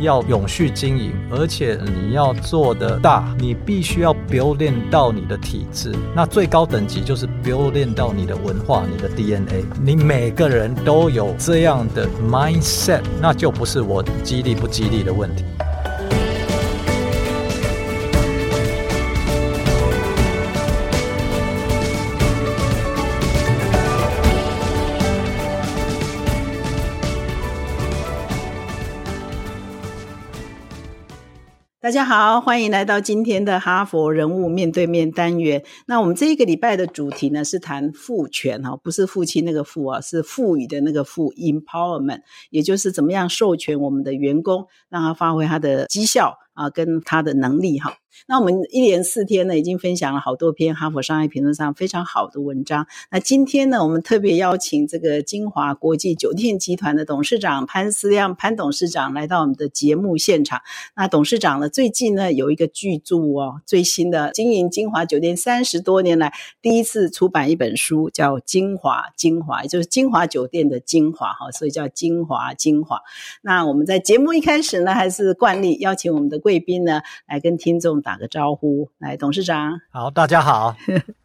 [0.00, 5.94] 要永续经营，而且你要做的大，你必须要 building 到你的体制。
[6.14, 9.64] 那最高等级就是 building 到你的文化、你的 DNA。
[9.82, 15.44] 你每个人都有这样的 mindset，那就不是我激励不激励的问题。
[31.88, 35.64] 大家好，欢迎来到今天的哈佛人物面对面单元。
[35.86, 42.20] 那我们这一个礼拜的主题呢是谈赋权哈，不是父亲那个父啊，是赋予的那个赋，empowerment，
[42.50, 47.94] 也就是怎么样授权我们的员工，让他发挥他的绩效啊，跟他的能力哈。
[48.26, 52.86] 那我们一连四天呢，已经分享了好多篇《哈佛商业评论》上非常好的文章。
[53.10, 60.62] 那今天呢，我们特别邀请这个金华国际酒店集团的董事长潘思亮潘董事长来到我们的节目现场。
[60.96, 73.00] 那董事长呢，最近呢有一个巨著哦，最新的经营金华酒店三十多年来第一次出版一本书，叫《金华精华》，也就是金华酒店的精华哈，所以叫金华精华。
[73.42, 77.88] 那我们在节目一开始呢，还是惯例邀请我们的贵宾呢来跟听众。
[78.08, 79.78] 打个招呼，来，董事长。
[79.90, 80.74] 好，大家好。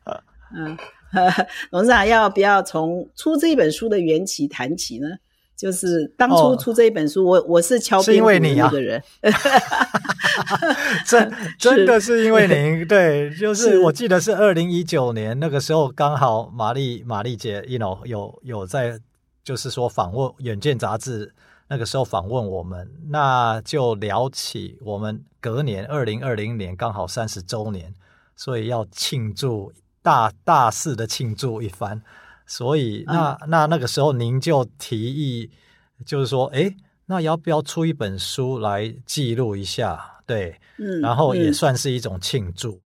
[0.53, 0.77] 嗯，
[1.71, 5.07] 董事长要不要从出这一本书的缘起谈起呢？
[5.55, 8.27] 就是当初出这一本书，我我是敲边鼓
[8.69, 9.01] 的人。
[11.07, 18.99] 真真的是因为您，对，就是我记得是二零一九年那个时候，刚好玛丽玛丽姐，you know，有有在，
[19.41, 21.33] 就是说访问《远见》杂志。
[21.73, 27.91] 那个时候访问我们，那就聊起我们隔年二零二零年刚好三十周年，
[28.35, 31.99] 所以要庆祝大大肆的庆祝一番。
[32.45, 35.49] 所以那那那个时候您就提议，
[36.05, 36.75] 就是说，哎，
[37.07, 40.21] 那要不要出一本书来记录一下？
[40.27, 42.82] 对，嗯，然后也算是一种庆祝。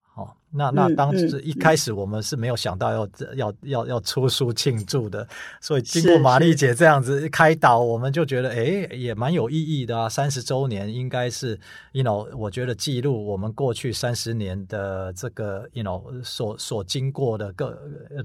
[0.56, 5.28] 那那当时一开始我们是没有想到要要要要出书庆祝的，
[5.60, 10.08] 所以经过玛丽姐这样子开导，我们就觉得哎也蛮有意义的啊。
[10.08, 11.60] 三十周年应该是
[11.92, 17.76] ，you know，我觉得记录我们过去三十年的这个，you know，所所经过的各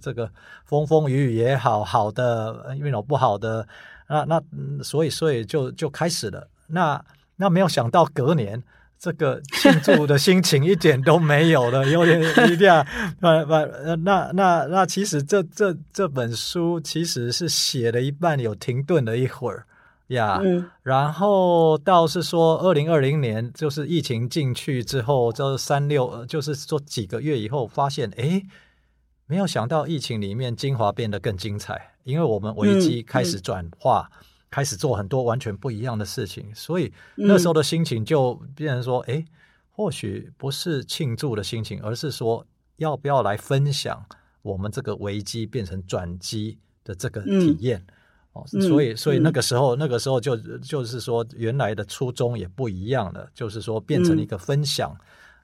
[0.00, 0.30] 这个
[0.66, 3.66] 风风雨雨也好，好的，you know，不好的，
[4.06, 4.42] 那那
[4.84, 6.46] 所以所以就就开始了。
[6.66, 7.02] 那
[7.36, 8.62] 那没有想到隔年。
[8.98, 12.20] 这个庆祝的心情一点都没有了，有点
[12.50, 12.84] 一点
[13.20, 13.52] 不不，
[14.04, 19.66] 那那那其实这这这本书其实是写了一半，有停顿了一会儿
[20.08, 20.40] 呀。
[20.82, 28.42] 然后倒是说，二零二零年就是疫情进去之后，这三六就是说几个月以后，发现哎，
[29.26, 34.10] 没有想到疫情里面精华变得更精彩，因为我们危机开始转化。
[34.50, 39.24] 开始做很多完全不一样的事情，所以那时候的心情就变成说：哎，
[39.70, 44.04] 或许不是庆祝的心情，而是说要不要来分享
[44.42, 47.84] 我们这个危机变成转机的这个体验
[48.32, 48.44] 哦。
[48.46, 54.96] 所以，所以那个时候，那个时候就就是说，原来的初衷也不一样了，就是说变成一个分享。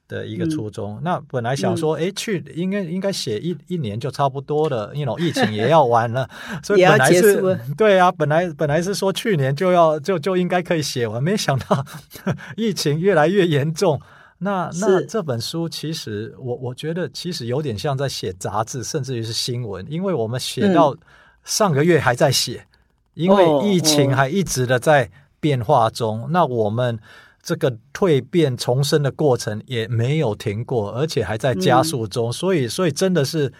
[0.07, 0.99] 的一个初衷。
[1.03, 6.29] 那本来想说，哎，去应该应该写一一年就差不多了，因为疫情也要 完了，
[6.63, 11.85] 所以本来是， 对啊，本来本来是说去年就要就就应该可以写完，没想到
[12.55, 13.99] 疫情越来越严重。
[14.37, 20.95] 那那这本书其实我我觉得其实有点像在写杂志，甚至于是新闻，因为我们写到
[21.43, 22.65] 上个月还在写，
[23.13, 26.27] 因为疫情还一直的在变化中。
[26.31, 26.99] 那我们。
[27.45, 33.53] 这个蜕变重生的过程也没有停过，而且还在加速中，所以，所以真的是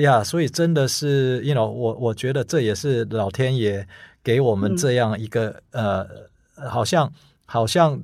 [0.00, 3.84] 呀，所以真的是，you know，我我觉得这也是老天爷
[4.22, 6.06] 给我们这样一个呃，
[6.70, 7.12] 好像
[7.44, 8.00] 好像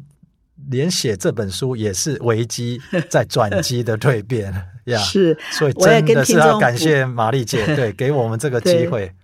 [0.68, 4.52] 连写这本书也是危机在转机的蜕变。
[4.86, 9.14] 呀，是，所以真的是要感谢玛丽姐，对，给我们这个 机会。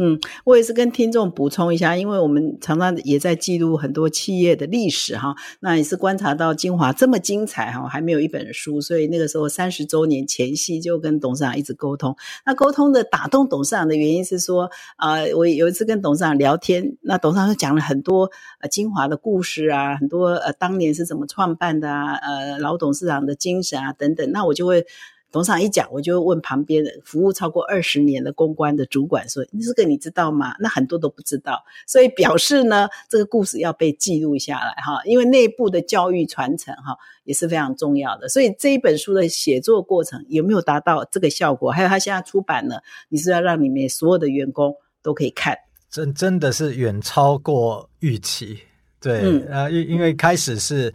[0.00, 12.14] 嗯，我也是跟听众补充一下，因为我们常常也在记录很多企业的历史哈，那也是观察到精华这么精彩哈，还没有一本书，所以那个时候三十周年前夕就跟董事长一直沟通。
[12.46, 18.30] 那沟通的打动董事长的原因是说，啊，我有一次跟董事长聊天，那董事长就讲了很多
[18.60, 24.86] 呃精华的故事啊，很多呃当年是怎么创办的啊，呃老董事长的精神啊等等，那我就会。
[25.30, 38.28] 董事长一讲，我就问旁边的服务超过二十年的公关的主管说：“这个你知道吗？”那很多都不知道，所以表示呢，这个故事要被记录下来哈， 因为内部的教育传承哈也是非常重要的。
[38.28, 41.70] 所以这一本书的写作过程有没有达到这个效果？
[41.70, 45.56] 还有他现在出版了，你是要让里面所有的员工都可以看，
[45.90, 48.60] 真真的是远超过预期。
[49.00, 50.92] 对，呃，因因为开始是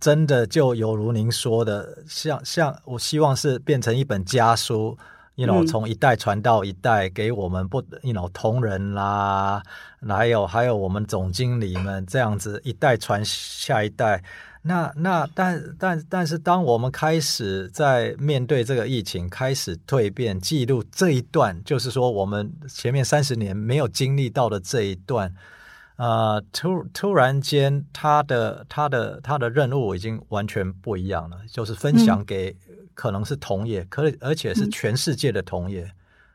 [0.00, 4.96] 真的就犹如您说的，像像我希望是变成一本家书
[5.34, 9.62] ，you know，从一代传到一代，给我们不，you know，同仁啦，
[10.08, 14.22] 还有还有我们总经理们这样子一代传下一代。
[14.64, 25.34] 那那但但但是，当我们开始在面对这个疫情，开始蜕变，记录这一段，就是说我们前面三十年没有经历到的这一段，
[26.02, 32.56] 呃，突突然间，他的他的他的任务已经完全不一样了，就是分享给
[32.92, 35.88] 可能是同业，可而且是全世界的同业，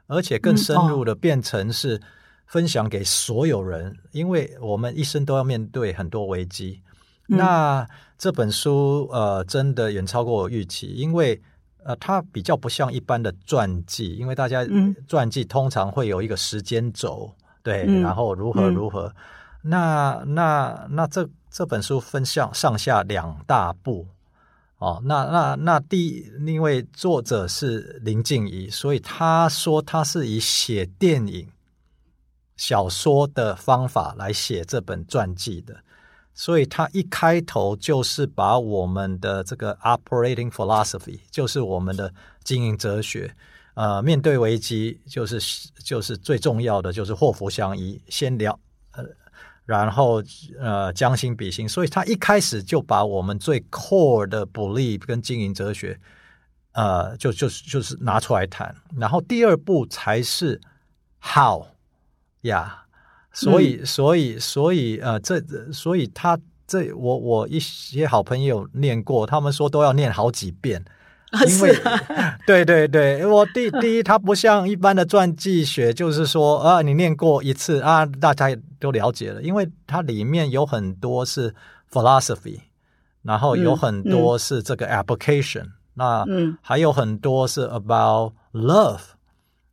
[0.06, 2.00] 而且更深入的变成是
[2.46, 6.82] 分享给所有人，因为我们一生都要面对很多危机。
[7.26, 7.86] 那
[8.18, 11.42] 这本书呃，真的远超过我预期，因为
[11.84, 14.66] 呃，它比较不像一般的传记，因为大家
[15.10, 17.30] 传记通常会有一个时间轴，
[17.62, 19.14] 对，然后如何如何。
[19.68, 24.08] 那那那这这本书分向上下两大部
[24.78, 31.48] 哦，那那那第因为作者是林静怡，所以他说他是以写电影
[32.56, 35.76] 小说的方法来写这本传记的。
[36.40, 43.36] 所以他一开头就是把我们的这个 operating philosophy，就是我们的经营哲学，
[43.74, 45.40] 呃，面对危机就是
[45.84, 48.60] 就是最重要的就是祸福相依，先聊，
[49.68, 50.24] 然后
[50.60, 51.70] 呃将心比心。
[51.70, 56.00] 所以他一开始就把我们最 core 的 belief 跟经营哲学，
[56.72, 58.76] 呃，就就是就是拿出来谈。
[58.96, 60.60] 然后第二步才是
[61.22, 61.68] how
[62.42, 62.86] 呀。
[63.34, 65.40] 所以，所以，所以，呃，这，
[65.72, 66.36] 所以他
[66.66, 70.84] 这，我我一些好朋友念过，他们说都要念好几遍，
[71.48, 71.76] 因为，
[72.48, 81.54] 对对对，我第第一，它不像一般的传记学，就是说啊，你念过一次啊，大家都了解了，因为它里面有很多是
[81.92, 82.60] philosophy，
[83.24, 85.66] 然后有很多是这个 application，
[85.96, 86.26] 那
[86.62, 89.02] 还有很多是 about love。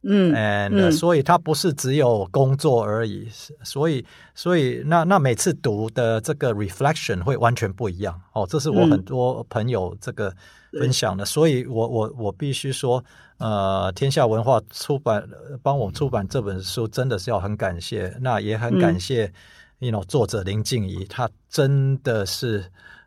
[0.06, 0.92] 嗯，and。
[0.92, 3.26] 所以它不是只有工作而已，
[3.62, 4.04] 所以
[4.34, 8.20] 所以那那每次读的这个 reflection 会完全不一样。
[8.34, 10.34] 哦，这是我很多朋友这个
[10.78, 13.02] 分享的，所以我我我必须说，
[13.38, 15.26] 呃，天下文化出版
[15.62, 19.32] 帮我出版这本书，真的是要很感谢，那也很感谢
[19.78, 22.64] ，you know 作者林静怡，她真的是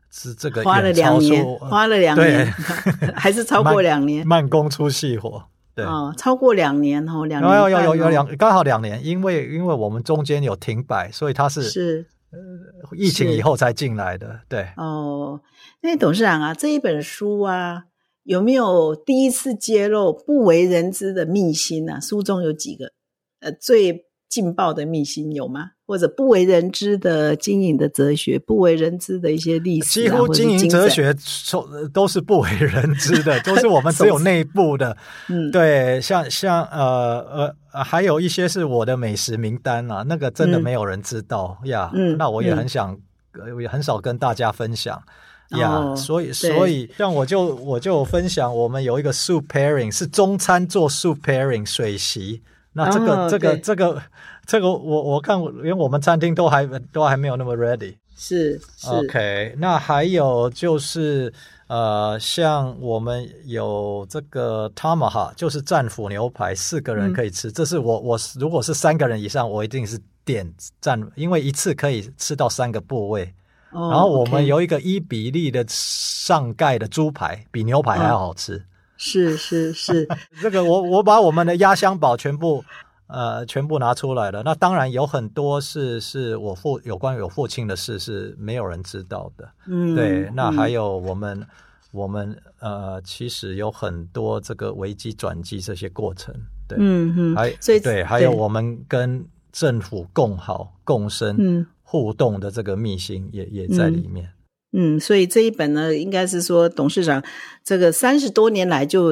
[0.10, 2.46] 是这个花了两年，花了两年，
[3.16, 5.44] 还是超过两年， 慢工出细活。
[5.78, 14.42] 哦，超过两年哦，两年有有有有两刚好两年，因为因为我们中间有停摆，所以他是是呃疫情以后才进来的。
[14.50, 15.42] 对哦，
[15.82, 17.86] 那董事长啊，这一本书啊，
[18.24, 22.02] 有没有第一次揭露不为人知的秘辛呢？
[22.02, 22.92] 书中有几个
[23.40, 25.72] 呃最劲爆的秘辛有吗？
[25.88, 31.16] 或者不为人知的经营的哲学，不为人知的一些历史，几乎经营哲学
[31.50, 34.98] 都都是不为人知的，都是我们只有 内部的。
[35.30, 41.90] 嗯，对，像像呃呃，还有一些是我的美食名单啊，那个真的没有人知道呀。
[41.94, 42.98] 嗯，那我也很想，
[43.62, 45.02] 也很少跟大家分享
[45.52, 45.96] 呀。
[45.96, 52.42] 所以所以，像我就我就分享，我们有一个 soup pairing 是中餐做 soup pairing 水席。
[52.74, 54.00] 那这个这个这个
[54.48, 57.94] 这个，我我看连我们餐厅都还都还没有那么 ready。
[58.16, 59.54] 是，OK。
[59.60, 61.32] 那还有就是
[61.68, 67.52] 呃，像我们有这个 Tomahawk，就是战斧牛排，四个人可以吃。
[67.52, 73.32] 这是我我如果是三个人以上，我一定是点战，因为一次可以吃到三个部位。
[73.70, 78.64] 然后我们有一个一比例的上盖的猪排，比牛排还要好吃。
[78.96, 80.08] 是是是，
[80.42, 82.66] 这个我我把我们的压箱宝全部
[83.08, 84.44] 呃全部拿出来了。
[84.44, 89.50] 那当然有很多事是我父有关于我父亲的事是没有人知道的。
[89.68, 90.30] 嗯，对。
[90.36, 91.46] 那还有我们
[91.92, 96.34] 我们呃其实有很多这个危机转机这些过程。
[96.68, 97.36] 对，嗯嗯。
[97.36, 104.30] 还所以对，还有我们跟政府共好共生互动的这个秘辛也也在里面。
[104.74, 107.24] 嗯，所以这一本呢，应该是说董事长
[107.64, 109.08] 这个三十多年来就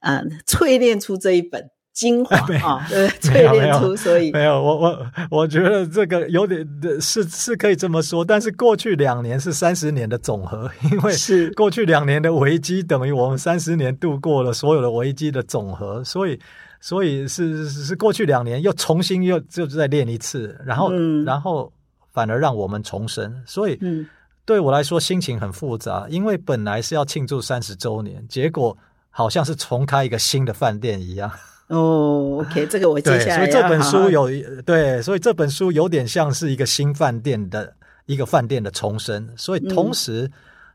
[0.00, 6.68] 呃淬炼出这一本精华啊， 对，淬炼出，所以没有我我我觉得这个有点
[7.00, 16.38] 是是可以这么说，但是过去两年是三十年的总和，因为是过去两年的危机等于我们三十年度过了所有的危机的总和，所以
[16.80, 20.92] 所以是是过去两年又重新又就再练一次，然后
[21.24, 21.72] 然后
[22.12, 24.06] 反而让我们重生，所以嗯。
[24.46, 28.76] 对我来说心情很复杂，因为本来是要庆祝三十周年，结果
[29.08, 31.32] 好像是重开一个新的饭店一样。
[31.68, 34.28] 哦，OK，这个我接下来所以这本书有
[34.62, 37.74] 对，所以这本书有点像是一个新饭店的
[38.06, 40.30] 一个饭店的重生，所以同时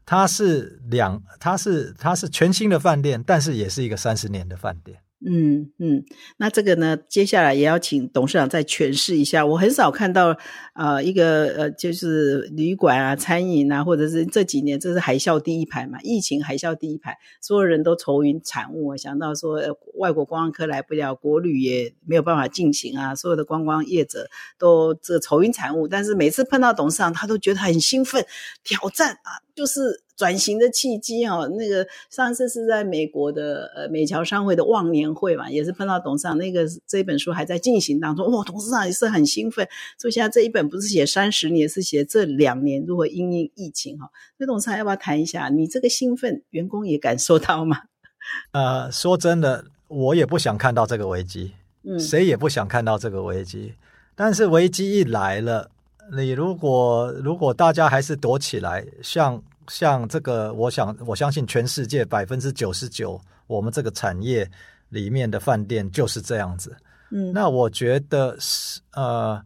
[0.06, 4.98] 它是两，它是它是全新的饭店，但是也是一个三十年的饭店。
[5.26, 6.06] 嗯嗯，
[6.38, 9.46] 那这个呢，接下来也要请董事长再诠释一下。
[9.46, 10.38] 我很少看到
[10.74, 18.96] 呃一个呃就是旅馆啊、餐饮啊，或者是这几年这是海啸第一排嘛，疫情海啸第一排，所有人都愁云惨雾。
[18.96, 19.60] 想到说
[19.96, 25.86] 外国观光客来不了，国旅也没有办法进行啊，所有的观光业者都这愁云惨雾。
[25.88, 28.26] 但是每次碰到董事长，他都觉得很兴奋，
[28.64, 30.02] 挑战啊，就是。
[30.20, 39.66] 转型的契机哦，那个上次是在美国的呃美侨商会的忘年会嘛，也是碰到董事长，那个这本书还在进行当中，哇，董事长也是很兴奋。
[39.98, 44.10] 所以现在这一本不是写三十年，是写这两年如何因应疫情哈。
[44.38, 47.84] 所以董事长要不要谈一下，你这个兴奋，员工也感受到吗？
[48.52, 53.72] 呃，说真的，我也不想看到这个危机，嗯，谁也不想看到这个危机。
[54.16, 55.72] 但是危机一来了，
[56.12, 59.42] 你如果如果大家还是躲起来，像。
[59.70, 64.50] 像这个，我想我相信全世界百分之九十九，我们这个产业
[64.90, 66.76] 里面的饭店就是这样子。
[67.12, 69.42] 嗯，那我觉得是呃，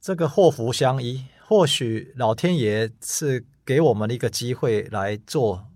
[0.00, 5.66] 这个祸福相依，或许老天爷是给我们一个机会来做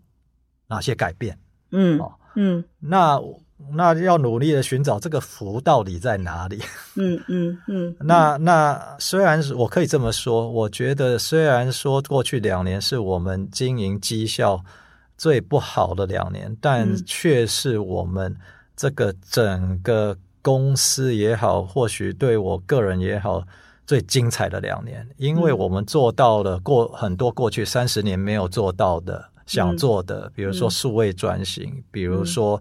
[0.68, 1.38] 哪些改变。
[1.72, 3.20] 嗯，哦，嗯，那。
[3.72, 6.60] 那要努力的寻找这个福到底在哪里？
[6.96, 7.96] 嗯嗯嗯。
[8.00, 14.60] 那那虽然我可以这么说，我觉得虽然说过去两年是我们经营绩效
[15.16, 18.34] 最不好的两年，但却是我们
[18.76, 23.44] 这个整个公司也好，或许对我个人也好，
[23.86, 32.60] 最精彩的两年，因为我们做到了过很多过去三十年没有做到的、想做的，比如说数位转型，比如说。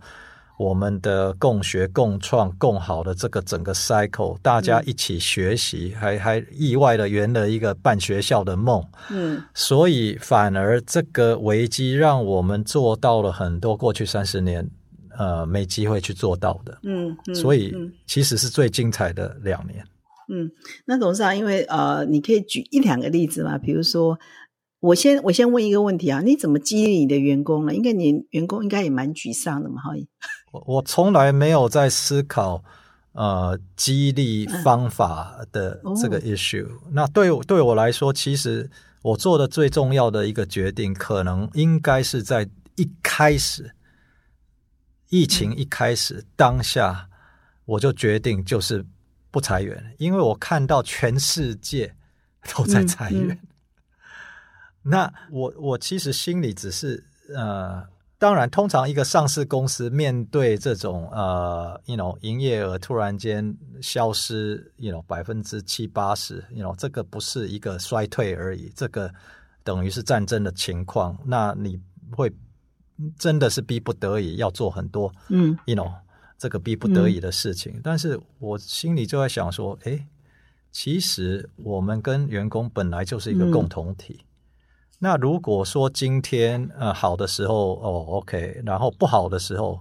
[0.60, 8.86] 我们的共学、共创、共好的这个整个 cycle，大家一起学习，还还意外的圆了一个办学校的梦。
[9.10, 14.70] 嗯，所以反而这个危机让我们做到了很多过去三十年
[15.18, 16.78] 呃没机会去做到的。
[16.84, 17.74] 嗯，所以
[18.06, 19.82] 其实是最精彩的两年。
[20.28, 20.52] 嗯，
[20.86, 24.20] 那董事长，因为呃，你可以举一两个例子嘛，比如说。
[24.82, 27.76] 我先我先问一个问题啊，你怎么激励你的员工呢？
[27.76, 29.92] 应该你员工应该也蛮沮丧的嘛，哈。
[30.52, 32.64] 我我从来没有在思考
[33.14, 36.68] 呃激励方法的这个 issue。
[36.92, 38.70] 那对对我来说，其实
[39.02, 43.76] 我做的最重要的一个决定，可能应该是在一开始
[45.10, 47.08] 疫情一开始当下，
[47.66, 48.86] 我就决定就是
[49.32, 51.96] 不裁员，因为我看到全世界
[52.56, 53.40] 都在裁员。
[54.82, 57.04] 那我我其实心里只是
[57.36, 57.84] 呃，
[58.20, 69.10] 当然，通常一个上市公司面对这种呃，you know，营业额突然间消失，you know，百分之七八十，you know，这个不是一个衰退而已，这个
[69.64, 71.18] 等于是战争的情况。
[71.24, 71.80] 那你
[72.12, 72.30] 会
[73.18, 75.90] 真的是逼不得已要做很多，嗯，you know，
[76.38, 77.80] 这个逼不得已的事情。
[77.82, 80.06] 但是我心里就在想说，哎，
[80.74, 84.20] 其实我们跟员工本来就是一个共同体。
[85.00, 89.80] 那如果说今天呃好的时候哦 OK，然后不好的时候，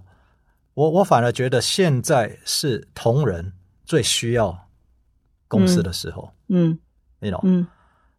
[0.74, 3.52] 我我反而觉得现在是同仁
[3.84, 4.56] 最需要
[5.48, 6.78] 公司的时候，嗯，
[7.20, 7.66] 你懂，嗯，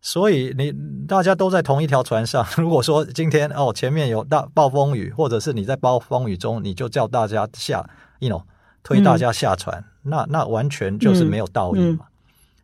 [0.02, 0.74] 所以你
[1.08, 2.46] 大家都在同一条船上。
[2.58, 7.90] 如果说今天哦前面有大暴风雨，或者是你在暴风雨中，你就叫大家下，
[8.20, 8.46] 你懂，
[8.84, 12.08] 推大家下船，那那完全就是没有道义嘛。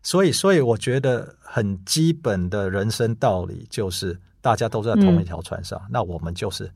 [0.05, 6.71] 所以，所以我觉得很基本的人生道理就是，大家都在同一条船上，那我们就是，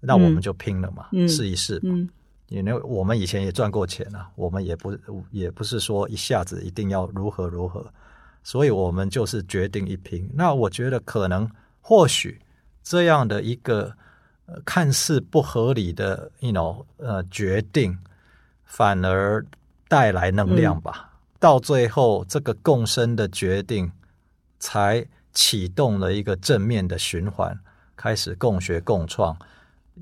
[0.00, 1.78] 那我们就拼了嘛，试一试。
[1.84, 2.08] 嗯，
[2.48, 4.92] 因为我们以前也赚过钱啊，我们也不
[5.30, 7.86] 也不是说一下子一定要如何如何，
[8.42, 10.28] 所以我们就是决定一拼。
[10.34, 11.48] 那我觉得可能
[11.80, 12.40] 或许
[12.82, 13.96] 这样的一个
[14.64, 17.96] 看似不合理的，you know，呃，决定
[18.64, 19.46] 反而
[19.86, 21.12] 带来能量吧。
[21.44, 23.92] 到最后，这个共生的决定
[24.58, 27.60] 才启动了一个正面的循环，
[27.94, 29.36] 开始共学共创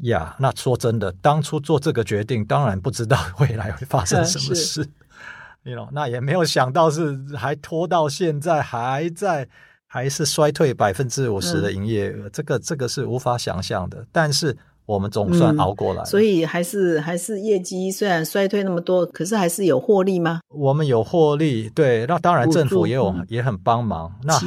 [0.02, 0.36] 呀。
[0.38, 4.88] 那说真的，当初做这个决定，当然不知道未来会发生什么事，
[5.66, 9.48] 你 know，那也没有想到是还拖到现在，还在
[9.88, 14.06] 还是衰退百分之五十的营业额，这个这个是无法想象的。
[14.12, 14.56] 但是。
[14.92, 20.40] 我们总算熬过来，所以还是还是业绩虽然衰退那么多，可是还是有获利吗？
[20.48, 24.12] 我们有获利，对，那当然政府也有也很帮忙。
[24.22, 24.38] 那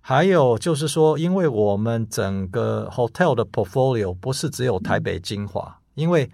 [0.00, 6.30] 还有就是说，因为我们整个 hotel 的 portfolio 不是只有台北精华，因为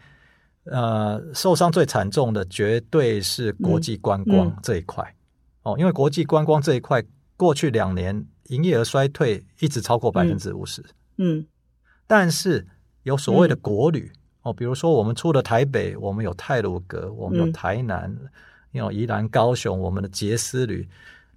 [0.64, 5.04] 呃受伤最惨重的绝对是国际观光这一块
[5.62, 7.02] 哦，因为国际观光这一块
[7.36, 10.84] 过去两年营业额衰退一直超过百分之五十。
[11.16, 11.46] 嗯
[12.06, 12.66] 但是
[13.02, 14.10] 有所谓的国旅、
[14.42, 17.52] 哦，比如说我们出了台北，我们有泰鲁阁，我们有嗯。
[17.52, 18.16] 台南，
[18.72, 20.88] 有宜兰、高雄，我们的杰斯旅，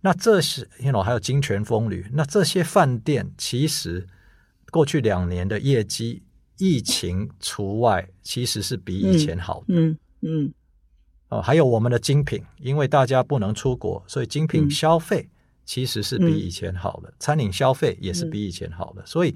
[0.01, 4.05] 那这是 you know 还有金泉风旅，那这些饭店其实
[4.69, 6.21] 过去两年的业绩，
[6.57, 9.65] 疫情除外，其实是比以前好的。
[9.69, 10.53] 嗯嗯
[11.29, 14.69] 哦，还有我们的精品，因为大家不能出国，所以精品嗯。
[14.69, 15.27] 消费
[15.63, 19.33] 其实是比以前好的，餐饮消费也是比以前好的，所以，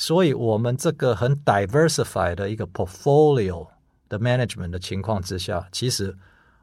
[0.00, 3.68] 所以我们这个很 diversified 的一个 portfolio
[4.08, 6.16] 的 management 的情况之下，其实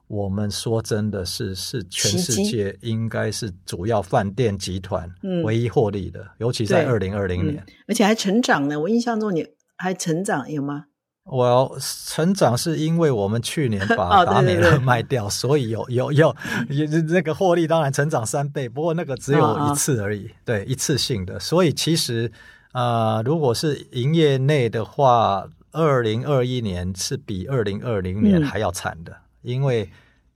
[0.08, 7.64] 我们说真的是是全世界应该是主要饭店集团嗯唯一获利的，尤其在二零二零年。
[7.88, 8.80] 而且还成长呢。
[8.80, 9.46] 我印象中你
[9.78, 10.86] 还成长有吗？
[11.26, 16.36] 我要成长是因为我们去年 哦把达美乐对对对卖掉，所以有有有
[16.72, 21.40] 也 那个获利当然成长三倍，不过那个只有一次而已，对，一次性的。
[21.40, 22.32] 所以其实
[22.74, 29.90] 呃，如果是营业内的话，二零二一年是比二零二零年嗯还要惨的，因为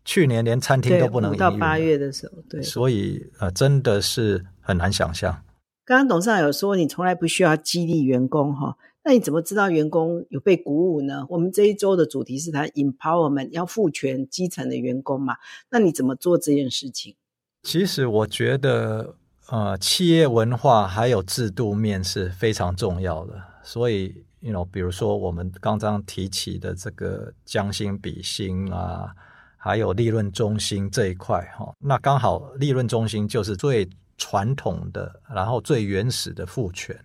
[0.03, 2.61] 去年连餐厅，都不能五到八月的时候，对。
[2.61, 5.43] 所以呃，真的是很难想象。
[5.85, 11.25] 刚刚董事长有说，你从来不需要激励员工哈，那你怎么知道员工有被鼓舞呢？
[11.29, 15.35] 我们这一周的主题是谈 empowerment，要赋权基层的员工嘛？
[15.69, 17.15] 那你怎么做这件事情？
[17.63, 19.15] 其实我觉得，
[19.51, 23.33] 呃，企业文化还有制度面是非常重要的。
[23.61, 29.13] 所以，you know，比如说我们刚刚提起的这个将心比心啊，
[29.57, 36.97] 还有利润中心这一块，哈、那刚好利润中心就是最传统的，然后最原始的父权，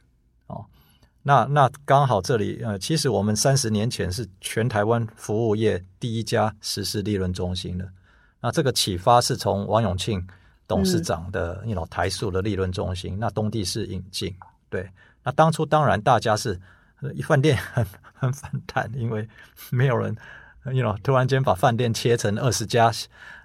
[0.47, 0.65] 哦。
[1.25, 7.89] 那那刚好这里，呃，其实我们三十年前是全台湾服务业第一家实施利润中心的。
[8.41, 10.25] 那这个启发是从王永庆
[10.69, 14.35] 董事长的，你 you know 台塑的利润中心，那东地是引进。
[14.69, 14.89] 对，
[15.23, 16.61] 那当初当然大家是
[17.15, 19.29] 一饭店很 很反弹，因为
[19.71, 20.17] 没有人
[20.65, 22.93] ，you know 突然间把饭店切成二十家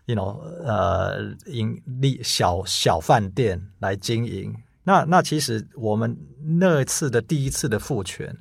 [0.06, 4.56] ，you know 呃盈利小小饭店来经营。
[4.84, 6.18] 那那其实我们
[6.60, 8.36] 那次的第一次的复权，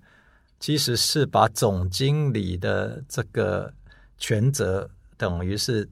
[0.58, 3.70] 其实是把总经理的这个
[4.16, 4.88] 权责
[5.18, 5.86] 等于是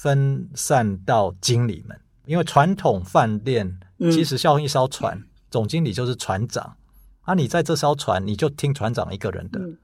[0.00, 4.12] 分散到经理们，因为传统饭店嗯。
[4.12, 6.76] 其实像一艘船，总经理就是船长，
[7.22, 9.76] 啊，你在这艘船你就听船长一个人的，嗯。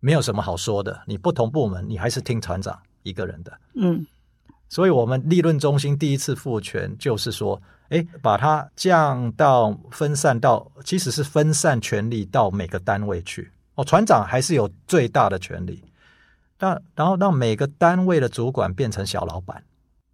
[0.00, 1.00] 没有什么好说的。
[1.06, 4.06] 你不同部门你还是听船长一个人的，嗯。
[4.68, 7.58] 所以我们利润中心第一次赋权就是说，
[7.88, 13.50] 哎，把它降到分散到，其实是分散权力到每个单位去。
[13.76, 15.82] 哦，船长还是有最大的权力，
[16.56, 19.62] 但然后让每个单位的主管变成小老板。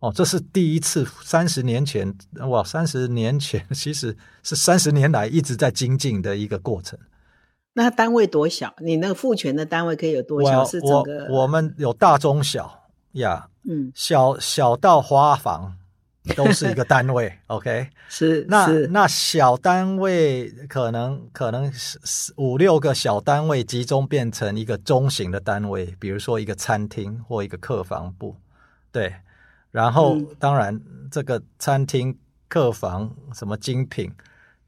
[0.00, 2.14] 哦，这是第一次，三十年前
[2.48, 6.98] 哇，三十年前其实是三十年来一直在精进的一个过程。
[7.74, 8.74] 那单位多小？
[8.78, 10.64] 你那个赋权的单位可以有多小？
[10.64, 15.76] 是整个我们有大中小呀，嗯小小到花房
[16.36, 17.88] 都是一个单位， OK。
[18.08, 28.36] 是那是那小单位可能可能是是五六个小单位集中变成一个中型的单位，比如说一个餐厅或一个客房部，
[28.92, 29.14] 对。
[29.70, 30.80] 然后、嗯当然
[31.12, 32.16] 这个餐厅、
[32.48, 34.12] 客房什么精品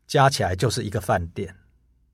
[0.07, 1.53] 加起来就是一个饭店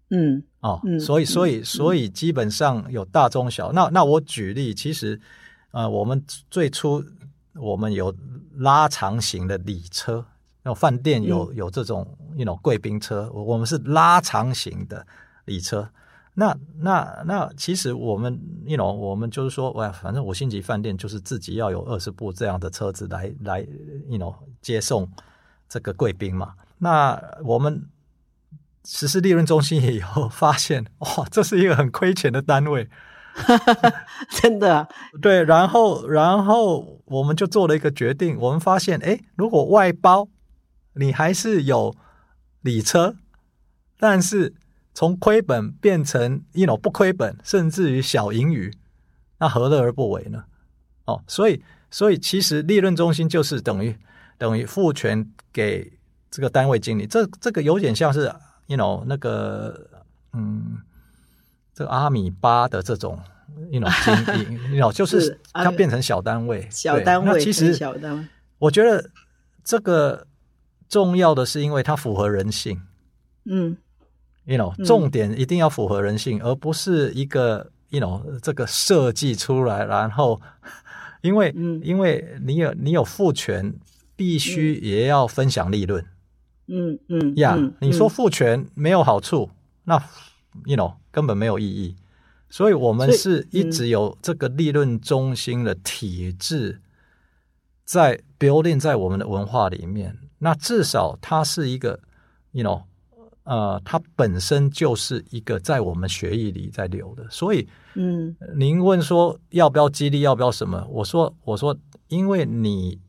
[0.09, 0.81] 嗯哦。
[0.85, 3.70] 嗯所以所嗯以所以基本上有大中小。
[3.72, 5.20] 那那我举例，其实
[5.72, 7.05] 呃，我们最初
[7.59, 8.14] 我们有
[8.57, 10.25] 拉长型的礼车，
[10.62, 15.07] 那饭店有、有这种 you know 贵宾车，我我们是拉长型的
[15.44, 15.88] 礼车。
[16.35, 23.61] 那那那其实我们，you know，我们就是说，哇，反正五星级饭店就是自己要有二十部这样的车子来来
[24.07, 25.11] ，you know，接送
[25.68, 26.55] 这个贵宾嘛。
[26.79, 27.85] 那我们
[28.85, 32.88] 实施利润中心以后，发现哇，这是一个很亏钱的单位。
[34.31, 34.88] 真的
[35.22, 40.29] 对，然后然后我们就做了一个决定，我们发现，哎，如果外包，
[40.94, 41.94] 你还是有
[42.62, 43.16] 礼车，
[43.98, 44.55] 但是
[44.92, 48.72] 从亏本变成一 you know 不亏本，甚至于小盈余，
[49.38, 50.44] 那何乐而不为呢？
[51.05, 53.96] 哦，所以所以其实利润中心就是等于
[54.37, 55.90] 等于赋权给
[56.31, 58.33] 这个单位经理，这这个有点像是
[58.66, 59.88] you know 那个
[60.33, 60.79] 嗯，
[61.78, 63.16] 这个阿米巴的这种。
[63.70, 68.24] you know 经营，you know 就是它变成小单位，小单位那其实小单位，
[68.58, 69.10] 我觉得
[69.64, 70.26] 这个
[70.88, 72.80] 重要的是因为它符合人性。
[73.44, 73.76] 嗯
[74.44, 74.84] ，you know，嗯。
[74.84, 80.40] 重点一定要符合人性，而不是一个 you know 这个设计出来，然后
[81.22, 81.80] 因为、嗯。
[81.84, 83.74] 因为你有你有赋权，
[84.16, 86.04] 必须也要分享利润，
[86.68, 88.10] 嗯嗯呀嗯，你说嗯。
[88.10, 89.50] 父权没有好处，
[89.84, 89.96] 那
[90.64, 91.96] you know 根本没有意义。
[92.48, 96.81] 所以我们是一直有这个利润中心的体制
[97.85, 100.16] 在 building 在我们的文化里面。
[100.38, 101.98] 那至少它是一个
[102.52, 102.85] ，you know，
[103.42, 107.28] 呃，它本身就是一个在我们血液里在流的。
[107.28, 110.87] 所以嗯您问说要不要激励，要不要什么？
[110.88, 111.76] 我说，我说，
[112.07, 113.00] 因为你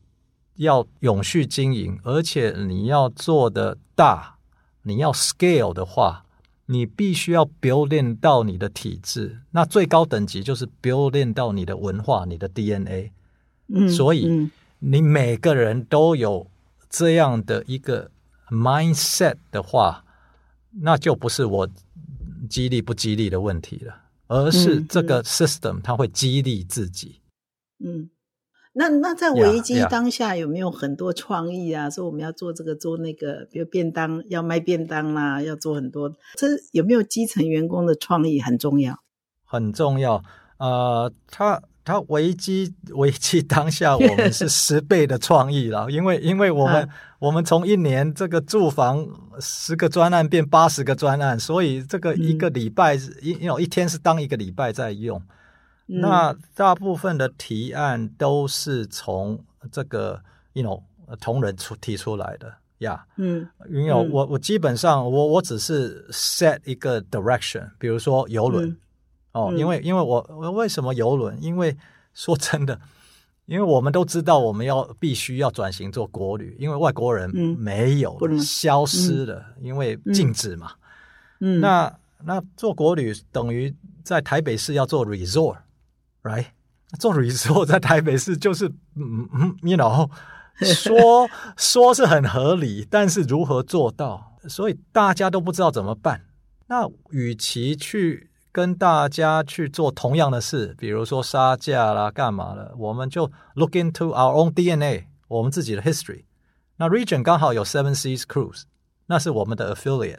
[0.56, 4.38] 要永续经营，而且你要做的大，
[4.82, 6.26] 你要 scale 的话，
[6.70, 9.40] 你必须要 build in 到你的体制。
[9.50, 13.10] 那最高等级就是 build in 到你的文化、你的 DNA。
[13.66, 16.46] 嗯，所以嗯你每个人都有
[16.88, 18.10] 这样的一个
[18.50, 20.04] mindset 的话，
[20.80, 21.68] 那就不是我
[22.48, 23.94] 激励不激励的问题了，
[24.28, 27.20] 而是嗯这个 system 它会激励自己。
[27.84, 28.08] 嗯，
[28.72, 31.90] 那那在危机当下有没有很多创意啊？
[31.90, 38.96] 说我们要做这个做那个，比如便当要卖便当啦，要做很多，这有没有基层员工的创意很重要？
[39.44, 40.22] 很重要。
[40.58, 46.88] 呃，他他危机危机当下，我们是十倍的创意了，因为因为我们、嗯
[47.20, 49.06] 我们从一年这个住房
[49.40, 55.20] 十个专案变八十个专案，所以这个一个礼拜一有一天是当一个礼拜在用。
[55.90, 56.00] 嗯。
[56.00, 60.22] 那大部分的提案都是从这个
[60.52, 60.82] you know
[61.20, 63.04] 同仁出提出来的呀。
[63.16, 64.10] 嗯因为我嗯。
[64.10, 68.76] 我我基本上我我只是 set 一个 direction，比如说游轮、嗯。
[69.32, 69.58] 哦，嗯。
[69.58, 71.36] 因为因为我我为什么游轮？
[71.42, 71.76] 因为
[72.14, 72.80] 说真的，
[73.46, 77.56] 因为我们都知道我们要必须要转型做国旅，因为外国人嗯。
[77.58, 80.72] 没有、消失了，因为禁止嘛。
[81.40, 83.74] 嗯，那那做国旅等于
[84.04, 85.04] 在台北市要做
[86.22, 86.46] right
[86.90, 87.12] 那这
[87.48, 90.08] 种在台北市就是嗯嗯 you know
[90.64, 94.36] 说 说是很合理但是如何做到？
[94.48, 96.20] 所以大家都不知道怎么办。
[96.66, 106.24] 那与其去跟大家去做同样的事比如说杀价啦干嘛了我们就 look into our own dna 我们自己的 history
[106.76, 108.62] 那 region 刚好有 seven seas cruise
[109.06, 110.18] 那是我们的 affiliate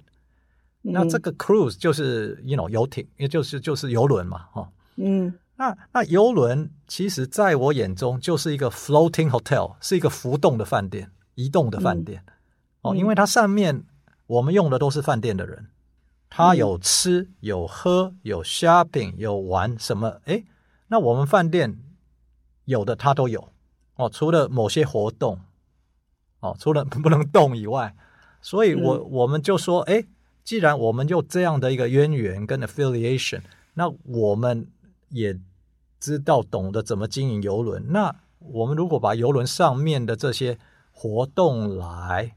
[0.81, 4.69] 那这个 cruise 就是 you know 游艇也就是就是游轮嘛哈。
[4.97, 5.33] 嗯。
[5.62, 12.24] 那那游轮其实在我眼中就是一个 floating hotel，是一个浮动的饭店，移动的饭店。
[12.82, 13.84] 哦，嗯因为它上面
[14.26, 15.67] 我们用的都是饭店的人，
[16.32, 20.19] 他有吃有喝有 shopping 有玩什么？
[20.26, 20.45] 诶，
[20.88, 21.78] 那我们饭店
[22.65, 23.50] 有的他都有
[23.97, 25.39] 哦，除了某些活动
[26.39, 27.95] 哦，除了 不能动以外，
[28.41, 30.08] 所以我、我们就说，诶，
[30.43, 33.41] 既然我们有这样的一个渊源跟 affiliation，
[33.76, 34.65] 那我们
[35.10, 35.39] 也
[36.01, 37.93] 知道懂得怎么经营游轮。
[37.93, 40.59] 那我们如果把游轮上面的这些
[40.91, 42.35] 活动来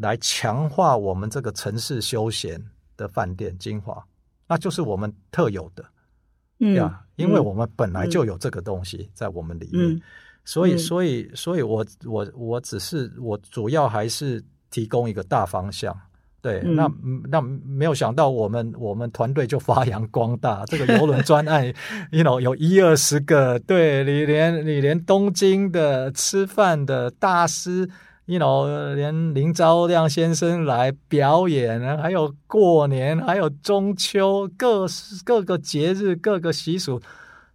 [0.00, 2.60] 来强化我们这个城市休闲
[2.96, 4.04] 的饭店精华，
[4.48, 5.84] 那就是我们特有的
[6.58, 9.94] 嗯呀，因为我们本来就有这个东西在我们里面。
[9.94, 10.02] 嗯
[10.44, 15.96] 所以，嗯所以，所以我我我只是我主要还是提供一个大方向，
[16.42, 16.92] 对，嗯那
[17.30, 21.72] 那没有想到我们我们团队就发扬光大，这个游轮专案
[22.10, 27.88] ，you know 有一二十个，对你连你连东京的吃饭的大师
[28.26, 34.86] ，you know 连林昭亮先生来表演啊，还有过年，还有中秋，各
[35.24, 37.00] 各个节日各个习俗。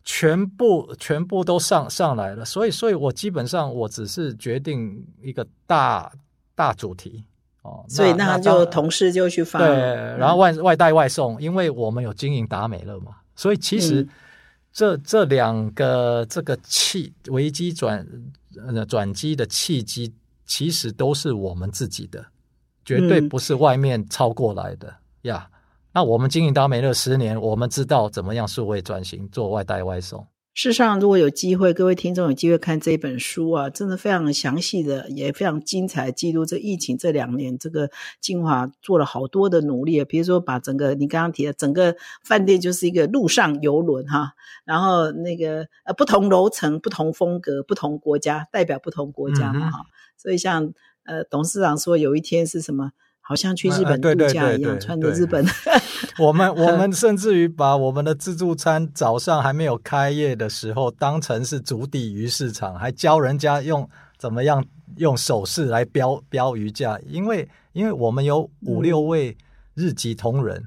[0.10, 6.10] 全部全部都上上来了，所以所以我基本上我只是决定一个大
[6.56, 7.26] 大主题
[7.68, 9.68] 哦，所以那那就同事就去发对，
[10.18, 14.10] 然后外外带外送，因为我们有经营达美乐嘛，所以其实嗯
[14.72, 18.08] 这、这两个这个契危机转
[18.66, 20.14] 呃转机的契机，
[20.46, 22.26] 其实都是我们自己的，
[22.86, 25.50] 绝对嗯不是外面抄过来的呀。
[25.92, 30.26] 那我们经营达美乐十年，我们知道怎么样数位转型，做外带外送。
[30.58, 40.04] 事实上，如果有机会，各位听众有机会看这本书啊，真的非常详细的，也非常精彩，记录这疫情这两年，这个精华做了好多的努力。
[40.04, 44.32] 比如说，把整个你刚刚提的整个饭店就是一个陆上游轮哈，
[44.66, 49.82] 然后那个呃不同楼层、不同风格、不同国家，代表不同国家嘛哈。
[50.18, 52.94] 所以像呃董事长说，有一天是什么？
[53.28, 55.46] 好像去日本度假一样，穿着日本
[56.18, 63.88] 我们我们 甚至于把我们的自助餐早上还没有开业的时候，当成是足底鱼市场，还教人家用
[64.18, 64.64] 怎么样
[64.96, 69.36] 用手势来标标鱼价，因为因为我们有五六位
[69.74, 70.64] 日籍同仁、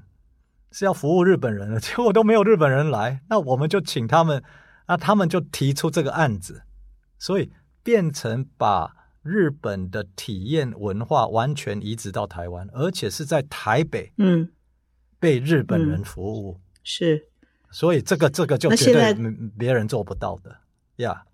[0.70, 4.42] 是要服务日本人的，结果都没有日本人来，那我们就请他们，
[4.86, 6.60] 那他们就提出这个案子，
[7.18, 7.50] 所以
[7.82, 14.48] 变成把日本的体验文化完全移植到台湾，而且是在台北，嗯，
[15.18, 17.28] 被日本人服务，是，
[17.70, 19.14] 所以这个这个就绝对
[19.58, 20.56] 别人做不到的
[20.96, 21.24] 呀。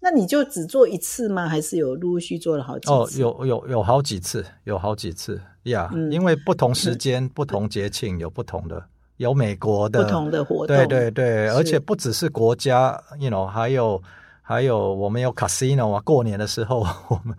[0.00, 1.48] 那你就只做一次吗？
[1.48, 2.92] 还是有陆陆续做了好几次？
[2.92, 5.90] 哦，有有有好几次，有好几次呀。
[6.10, 14.02] 因为不同时间、不同节庆有不同的，有美国的不同的活动，对对对，而且不只是国家，you know，还有。
[14.48, 17.36] 还有我们有 casino 啊，过年的时候我们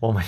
[0.00, 0.24] 我们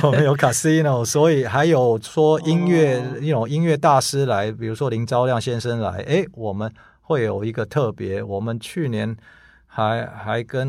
[0.00, 8.22] 我们有 casino，所以还有说音乐那种音乐大师来，比如说林昭亮先生来，哎，我们会有一个特别。
[8.22, 9.16] 我们去年
[9.66, 10.68] 还还跟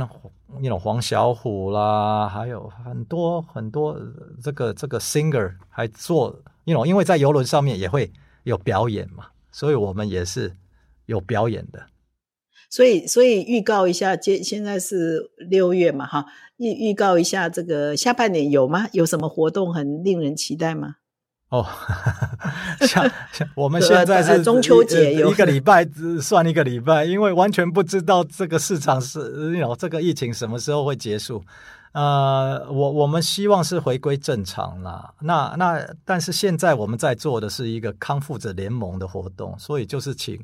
[0.59, 3.95] 那种黄小虎啦，还有很多很多
[4.41, 8.11] 这个这个 singer 还做那种，因为在游轮上面也会
[8.45, 10.51] 有表演嘛，所以我们也是
[11.05, 11.79] 有表演的。
[12.69, 16.25] 所以，所以预告一下，接现在是六月嘛，哈，
[16.57, 18.87] 预预告一下这个下半年有吗？
[18.91, 20.95] 有什么活动很令人期待吗？
[21.49, 21.65] 哦，
[22.85, 25.87] 像像我们现在是中秋节有一个 礼拜，
[26.21, 31.41] 算一个礼拜，因为完全不知道这个市场是，有这个疫情什么时候会结束。
[31.93, 35.13] 呃，我我们希望是回归正常啦。
[35.21, 40.37] 那那，但是现在我们在做的是一个康复者联盟的活动，所以就是请。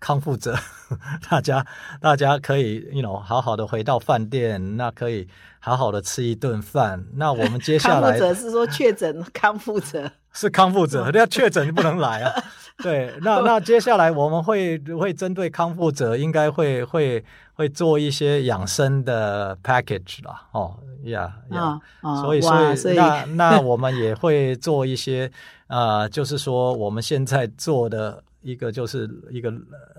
[0.00, 0.54] 康复者，
[1.30, 1.64] 大家
[2.00, 5.26] 大家可以，you know，好好的回到饭店，那可以
[5.60, 7.02] 好好的吃一顿饭。
[7.14, 12.32] 那我们接下来，康复者是说确诊康复者 是康复者，要确诊就不能来啊。
[12.82, 20.42] 对，那那接下来我们会会针对康复者，应该会会会做一些养生的 package 啦。
[20.50, 21.80] 哦，呀呀，
[22.20, 25.30] 所以所以那那我们也会做一些
[25.68, 28.22] 啊，就是说我们现在做的。
[28.44, 29.52] 一个就是一个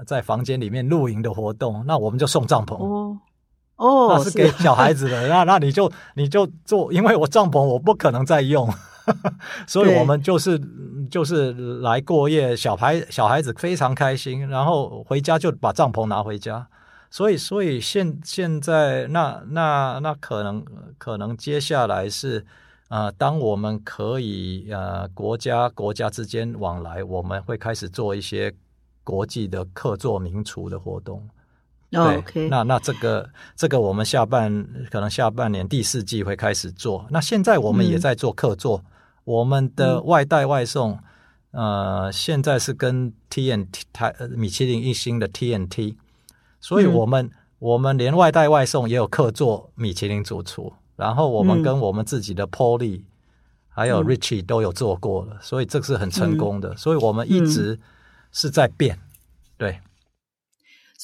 [0.05, 3.17] 在房间里面露营的活动，那我们就送帐篷哦
[3.75, 8.71] 哦，那是给小孩子的，那那你就你就做，因为我帐篷我不可能再用，
[9.67, 10.62] 所以我们就是
[11.10, 16.67] 就是来过夜，小孩小孩子非常开心，然后回家就把帐篷拿回家，
[17.10, 20.63] 所以所以现现在那那那可能
[20.97, 22.45] 可能接下来是。
[22.88, 28.54] 啊，当我们可以呃国家国家之间往来，我们会开始做一些
[29.04, 31.28] 国际的客座名厨的活动。
[31.95, 34.52] OK，那那这个这个我们下半
[34.91, 37.08] 可能下半年第四季会开始做。
[37.10, 38.84] 那现在我们也在做客座，
[39.24, 41.00] 我们的外带外送，
[41.52, 45.95] 呃，现在是跟 TNT 台米其林一星的 TNT，
[46.60, 50.74] 所以我们我们连外带外送也有客座米其林主厨。
[50.95, 53.01] 然后我们跟我们自己的 Polly，
[53.69, 56.75] 还有 Richie 都有做过了，所以这是很成功的。
[56.77, 57.79] 所以我们一直
[58.31, 58.99] 是在变，
[59.58, 59.79] 对。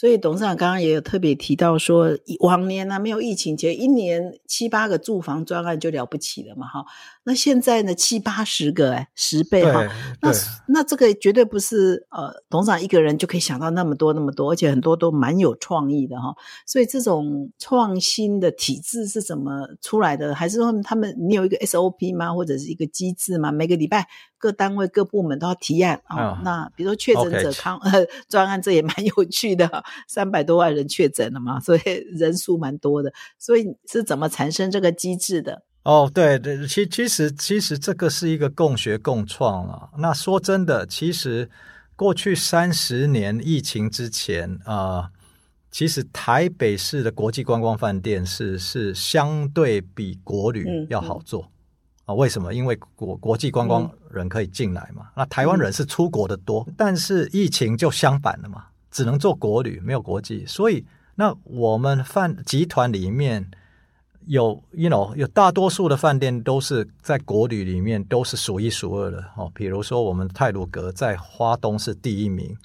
[0.01, 2.09] 所以董事长刚刚也有特别提到说，
[2.39, 6.83] 往年呢没有疫情前，一年七八个住房专案就了不起了嘛，哈。
[7.23, 9.87] 那现在呢，七八十个，哎，十倍哈。
[10.19, 10.31] 那
[10.67, 16.33] 那这个绝对不是呃，董事长一个人就可以想到那么多那么多，而且很多都蛮有创意的哈。
[16.65, 20.33] 所以这种创新的体制是怎么出来的？
[20.33, 22.33] 还是说他们你有一个 SOP 吗？
[22.33, 23.51] 或者是一个机制吗？
[23.51, 24.07] 每个礼拜
[24.41, 26.41] 各单位各部门都要提案啊。
[26.43, 31.81] 那比如说确诊者康呃 专案，这也蛮有趣的，三百多万人确诊了嘛，所以
[32.17, 33.13] 人数蛮多的。
[33.37, 35.61] 所以是怎么产生这个机制的？
[35.83, 39.89] 哦，对对，其其实其实这个是一个共学共创啊。
[39.99, 41.49] 那说真的，其实
[41.95, 45.09] 过去三十年疫情之前啊，
[45.71, 51.49] 其实台北市的国际观光饭店是是相对比国旅要好做
[52.05, 52.13] 啊。
[52.13, 52.53] 为什么？
[52.53, 55.07] 因为国国际观光人可以进来嘛。
[55.15, 60.45] 那台湾人是出国的多，但是疫情就相反了嘛，只能做国旅，没有国际。
[60.45, 60.85] 所以
[61.15, 63.49] 那我们饭集团里面。
[64.27, 69.51] 有，you know，有大多数的饭店都是在国旅里面都是数一数二的哦。
[69.51, 72.55] 比如说，我们泰鲁阁在花东是第一名，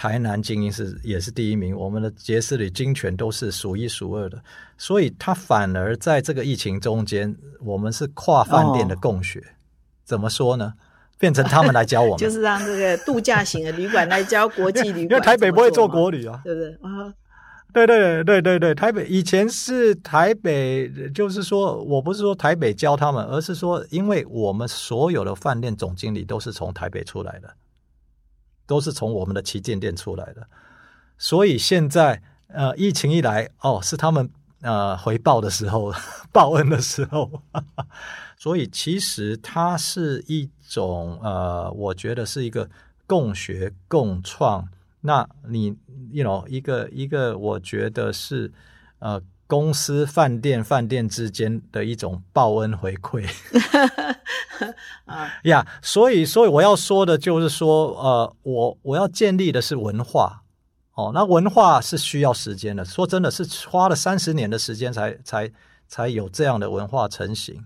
[0.00, 4.42] 台南精英是也是第一名，我们的杰斯里金泉都是数一数二的。
[4.78, 9.44] 所以，它反而在这个疫情中间，我们是跨饭店的共学。
[10.02, 10.72] 怎么说呢？
[11.18, 17.12] 变成他们来教我们， 就是让这个度假型的旅馆来教国际旅馆， 因为台北不会做国旅啊，对不对啊？
[17.74, 27.54] 对对对对对，台北以前是台北，就是说我不是说台北教他们，而是说，因为我们所有的饭店总经理都是从台北出来的，
[28.70, 30.46] 都是从我们的旗舰店出来的，
[31.18, 34.30] 所以现在呃，疫情一来，哦，是他们
[34.60, 35.92] 呃回报的时候，
[36.30, 37.42] 报恩的时候，
[38.38, 42.70] 所以其实它是一种呃，我觉得是一个
[43.08, 44.68] 共学共创。
[45.00, 45.76] 那你
[46.12, 48.52] ，you know，一个一个，我觉得是，
[49.00, 49.20] 呃，
[49.50, 53.28] 公司、饭店、饭店之间的一种报恩回馈。
[55.06, 60.42] 啊，呀所以，所以我要说的就是说，呃，我我要建立的是文化。
[60.94, 62.84] 哦，那文化是需要时间的。
[62.84, 65.50] 说真的是花了三十年的时间才才
[65.88, 67.64] 才有这样的文化成型。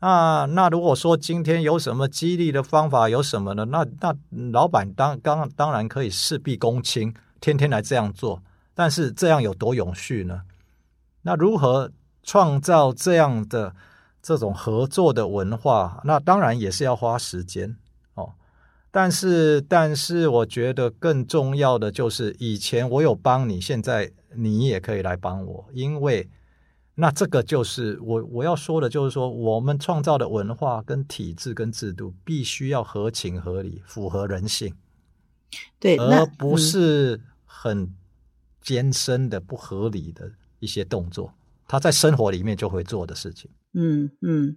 [0.00, 3.66] 那那如果说今天有什么激励的方法，有什么呢？
[3.66, 4.14] 那那
[4.52, 8.40] 老板当当当然可以事必躬亲，天天来这样做。
[8.74, 10.42] 但是这样有多永续呢？
[11.28, 13.76] 那如何创造这样的
[14.22, 16.00] 这种合作的文化？
[16.02, 17.76] 那当然也是要花时间
[18.14, 18.32] 哦。
[18.90, 26.26] 但是，但是我觉得更重要的就是，以前我有帮你，现在你也可以来帮我，因为
[26.94, 34.74] 那这个就是我我要说的，就是说我们创造的文化跟体制跟制度必须要合情合理，符合人性，
[35.78, 37.94] 对，而不是很。
[38.60, 41.32] 艰深的、不合理的一些动作，
[41.66, 43.50] 他在生活里面就会做的事情。
[43.72, 44.56] 嗯嗯，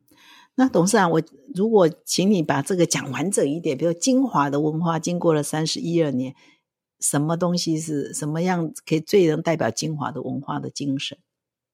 [0.55, 1.21] 那董事长，我
[1.53, 6.33] 如果请你把这个讲完整一点，比如精华的文化，经过了三十一二年，
[6.99, 11.17] 什么东西是什么样可以最能代表精华的文化的精神？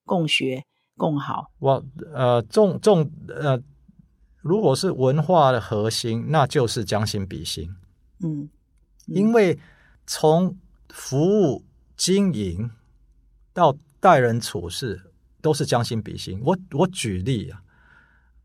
[0.06, 1.52] 共学共好。
[1.60, 3.62] 我呃，重重呃，
[4.42, 7.70] 如果是文化的核心，那就是将心比心。
[8.24, 8.50] 嗯，
[9.06, 9.60] 因为
[10.06, 10.58] 从
[10.90, 11.64] 服务。
[11.98, 12.70] 经营
[13.52, 16.42] 到待人处事都是将心比心。
[16.44, 17.62] 我我举例啊，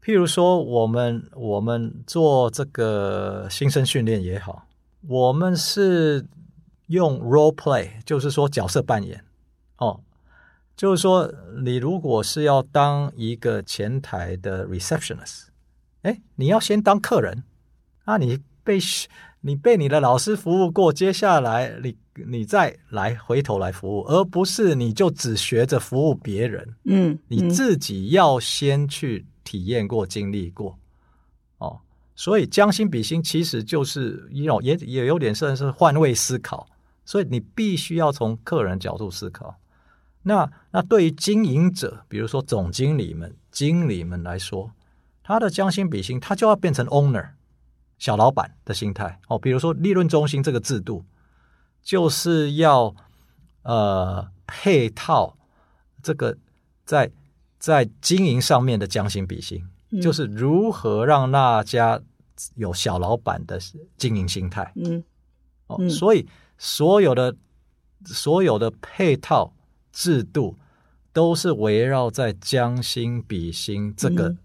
[0.03, 4.67] 譬如说我们我们做这个新生训练也好，
[5.09, 6.27] 我们是
[6.87, 9.25] 用 role play，就是说角色扮演
[9.79, 10.01] 哦，
[10.77, 11.33] 就是说
[11.65, 15.47] 你如果是要当一个前台的 receptionist，
[16.03, 17.45] 哎，你要先当客人
[18.05, 18.79] 啊，你被。
[19.45, 26.75] 你被你的老师服务过，接下来你你再来回头来服务，而不是你就只学着服务别人。
[26.85, 30.79] 嗯，你自己要先去体验过、经历过。
[31.59, 31.81] 哦，
[32.15, 36.67] 所以将心比心，其实就是一种也也有点算是换位思考。
[37.05, 39.57] 所以你必须要从客人角度思考。
[40.23, 44.71] 那那对于经营者，比如说总经理们、经理们来说，
[45.25, 47.31] 他的将心比心，他就要变成 owner。
[48.03, 49.21] 小老板的心态。
[49.29, 51.05] 哦，比如说利润中心这个制度，
[51.85, 52.93] 就是要
[53.63, 55.39] 呃配套
[56.03, 56.37] 这个
[56.85, 57.09] 在
[57.61, 59.65] 在经营上面的将心比心，
[60.03, 62.03] 就是如何让大家
[62.57, 63.61] 有小老板的
[63.97, 64.73] 经营心态。
[64.75, 65.05] 嗯，
[65.69, 66.27] 哦，所以
[66.59, 67.33] 所有的
[68.05, 69.55] 所有的配套
[69.93, 70.59] 制度
[71.13, 74.37] 都是围绕在将心比心这个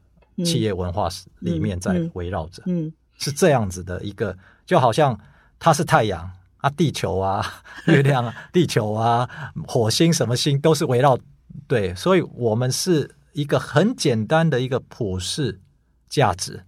[0.45, 2.61] 企业文化里面在围绕着。
[2.67, 2.93] 嗯。
[3.17, 5.19] 是这样子的一个，就好像
[5.59, 7.45] 它是太阳啊、地球啊、
[7.87, 9.29] 月亮啊、 地球啊、
[9.67, 11.17] 火星什么星都是围绕
[11.67, 15.61] 对，所以我们是一个很简单的一个普世
[16.07, 16.63] 价值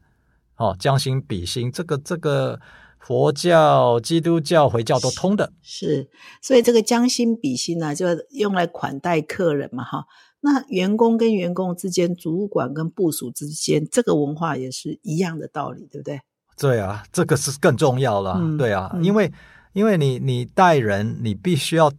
[0.57, 2.59] 哦，将心比心，这个这个
[2.99, 6.09] 佛教、基督教、回教都通的，是，
[6.41, 10.05] 所以这个将心比心呢，就用来款待客人嘛，哈。
[10.41, 16.21] 那员工跟员工之间，主管跟部属之间，这个文化也是一样的道理，对不对？
[16.59, 18.39] 对啊，这个是更重要了。
[18.57, 19.31] 对啊，因为
[19.73, 21.91] 因为你你带人，你必须要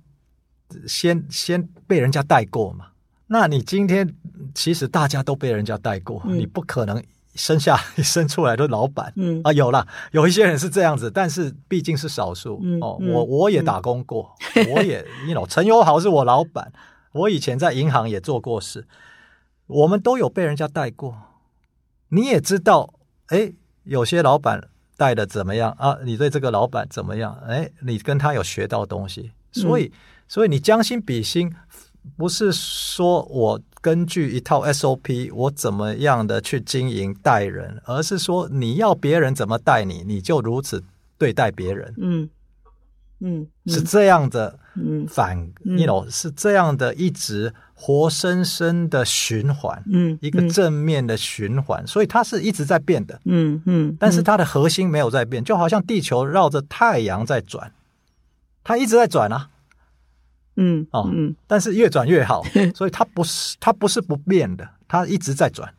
[0.86, 2.88] 先先被人家带过嘛。
[3.28, 4.14] 那你今天
[4.54, 7.02] 其实大家都被人家带过，你不可能
[7.36, 9.12] 生下 生出来的老板。
[9.16, 12.60] 嗯啊，有了有一些人是这样子，但是毕竟是少数。
[12.80, 14.34] 哦，我我也打工过，
[14.74, 16.70] 我也你 know 陈友豪是我老板，
[17.12, 18.86] 我以前在银行也做过事，
[19.68, 21.16] 我们都有被人家带过。
[22.08, 22.92] 你也知道，
[23.28, 23.54] 哎。
[23.84, 25.98] 有些老板带的怎么样啊？
[26.04, 27.34] 你对这个老板怎么样？
[27.46, 29.92] 哎，你跟他有学到东西，所以，
[30.28, 31.54] 所以你将心比心，
[32.16, 40.82] 不是说我根据一套 SOP，我怎么样的去经营待人，而是说你要别人怎么待你，你就如此
[41.16, 41.94] 对待别人。
[41.98, 42.30] 嗯。
[43.22, 57.72] 嗯，是这样的，嗯，反，you know，是这样的，一直活生生的循环，嗯，一个正面的循环，所以它是一直在变的，嗯嗯，但是它的核心没有在变，就好像地球绕着太阳在转，
[58.62, 59.48] 它一直在转啊，
[60.56, 62.42] 嗯，哦，嗯，但是越转越好，
[62.76, 65.72] 所以它不是，它不是不变的，它一直在转。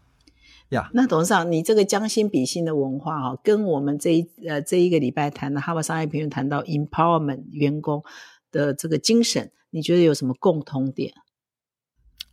[0.69, 8.03] 呀，那董事长，你这个将心比心的文化哈，跟我们这一呃这一个礼拜谈的《哈佛商业评论》谈到 empowerment 员工
[8.51, 11.13] 的这个精神，你觉得有什么共同点？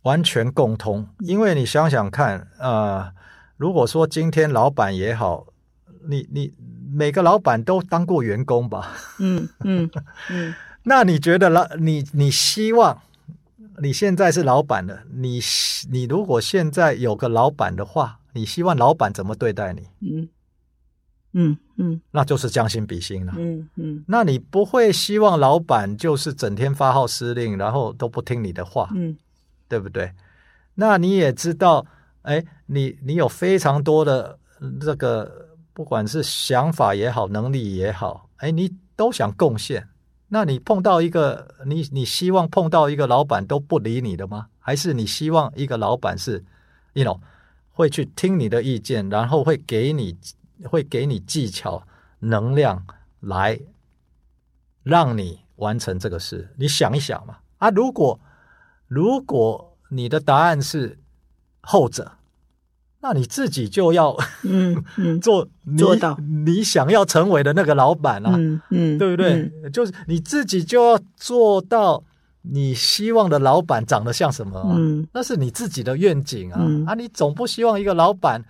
[0.03, 3.11] 完全共通，因为你想想看，呃，
[3.57, 5.47] 如果说今天老板也好，
[6.07, 6.53] 你你
[6.91, 8.93] 每个老板都当过员工吧？
[9.19, 9.89] 嗯嗯
[10.29, 13.01] 嗯， 那你觉得老你你希望
[13.81, 15.39] 你现在是老板了，你
[15.91, 19.81] 你如果现在有个老板的话，你希望老板怎么对待你？
[20.01, 20.29] 嗯。
[21.33, 22.01] 嗯嗯。
[22.09, 23.33] 那就是将心比心了。
[23.37, 24.03] 嗯嗯。
[24.07, 29.15] 那你不会希望老板就是整天发号施令，然后都不听你的话，嗯
[29.69, 30.11] 对不对？
[30.75, 31.85] 那你也知道，
[32.23, 34.37] 哎，你你有非常多的
[34.81, 39.87] 这个，不管是想法也好，能力也好，哎，你都想贡献。
[40.29, 44.47] 那你碰到一个你你希望碰到一个老板都不理你的吗？
[44.59, 46.43] 还是你希望一个老板是
[46.93, 47.19] ，you know，
[47.71, 50.17] 会去听你的意见，然后会给你
[50.65, 51.81] 会给你技巧、
[52.19, 52.85] 能量
[53.21, 53.59] 来
[54.83, 56.53] 让你完成这个事？
[56.57, 57.37] 你想一想嘛。
[57.57, 58.19] 啊，如果
[58.89, 60.99] 如果你的答案是
[61.61, 62.11] 后者，
[63.01, 64.13] 那你自己就要
[64.43, 68.33] 嗯嗯 做你做到你想要成为的那个老板啊。
[68.35, 69.49] 嗯嗯，对不对？
[69.71, 72.03] 就是你自己就要做到
[72.41, 76.93] 你希望的老板长得像什么、啊，嗯那是你自己的愿景啊、嗯啊！
[76.93, 78.43] 你总不希望一个老板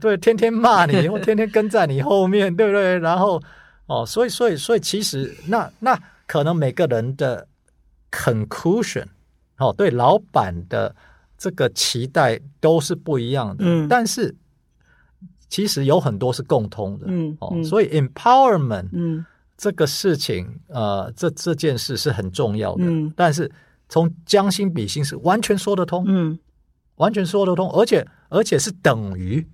[0.00, 2.98] 对天天骂你， 或天天跟在你后面，对不对？
[2.98, 3.42] 然后
[3.86, 7.46] 哦，所以所以所以其实那那可能每个人的
[8.12, 9.06] conclusion
[9.58, 10.94] 哦，对老板的
[11.36, 14.34] 这个期待都是不一样的，嗯但是
[15.48, 17.06] 其实有很多是共通的，
[17.40, 19.24] 哦，嗯嗯所以 empowerment 嗯
[19.56, 23.50] 这个事情，呃，这这件事是很重要的，嗯但是
[23.88, 26.38] 从将心比心是完全说得通，嗯
[26.96, 29.46] 完全说得通，而且而且是等于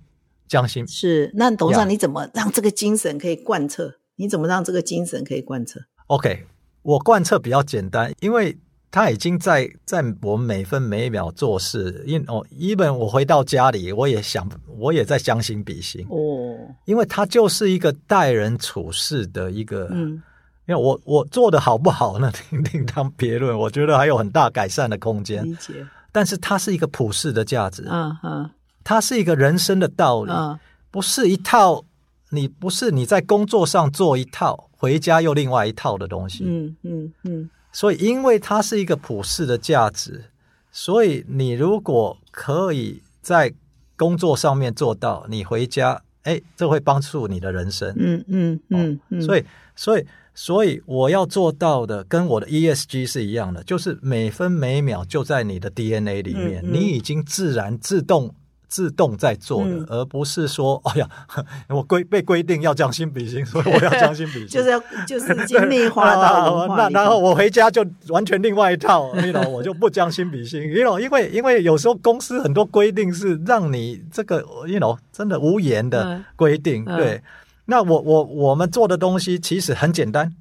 [0.47, 0.87] 将心。
[0.87, 1.31] 是。
[1.33, 3.95] 那董事呀长，你怎么让这个精神可以贯彻？
[4.17, 6.45] 你怎么让这个精神可以贯彻？OK，
[6.83, 8.57] 我贯彻比较简单，因为
[8.95, 20.23] 他已经在在我每分每秒做事，因哦，even 我回到家里，我也想，我也在将心比心，哦，因为他就是一个待人处事的一个，嗯
[20.65, 25.43] 因为我我做的好不好呢， 另另当别论，我觉得还有很大改善的空间。
[25.43, 25.85] 理解。
[26.13, 28.49] 但是它是一个普世的价值，嗯嗯
[28.81, 30.57] 它是一个人生的道理，嗯
[30.89, 31.83] 不是一套。
[32.31, 36.43] 你不是你在工作上做一套，回家又另外一套的东西。
[36.45, 40.23] 嗯嗯嗯所以，因为它是一个普世的价值，
[40.71, 43.53] 所以你如果可以在
[43.97, 47.93] 工作上面做到，你回家，哎，这会帮助你的人生。
[47.97, 49.43] 嗯嗯嗯嗯，所以，
[49.75, 58.33] 所以，所以我要做到的，跟我的 ESG 是一样的，就是每分每秒就在你的 DNA 里面，嗯嗯你已经自然自动。
[58.67, 59.85] 自动在做的，嗯。
[59.89, 61.09] 而不是说，哎呀，
[61.69, 74.37] 我规被规定要将心比心，所以我要将心比心， 就是要就是经历花到那 然后我回家就完全另外一套，你 know 我就不将心比心，你 know 因为因为有时候公司很多规定是让你这个
[74.67, 76.25] you know 真的无言的嗯。
[76.35, 76.97] 规定，嗯。
[76.97, 77.21] 对。
[77.67, 80.31] 那我我我们做的东西其实很简单，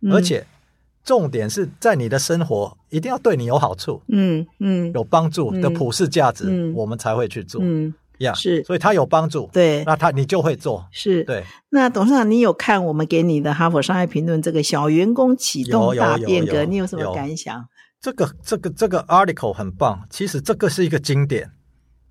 [0.00, 0.12] 嗯。
[0.12, 0.46] 而且
[1.04, 8.32] 重点是在你的生活一定要对你有好处、嗯嗯有帮助的嗯普世价值，嗯我们才会去做嗯呀。
[8.34, 11.24] 是所以他有帮助，对那他你就会做，是。
[11.24, 11.44] 对。
[11.70, 17.66] 那董事长，你有看我们给你的《哈佛商业评论》这个小员工启动大变革，你有什么感想？
[18.00, 21.50] 这个这个这个 article 很棒，其实这个是一个经典，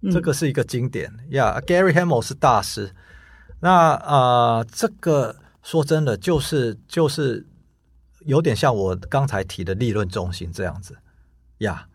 [0.02, 1.60] 嗯这个是一个经典呀。
[1.66, 2.92] Gary Hamel 是大师，
[3.60, 7.46] 那呃，这个说真的，就是就是
[8.30, 10.96] 有点像我刚才提的利润中心这样子。
[11.58, 11.88] 呀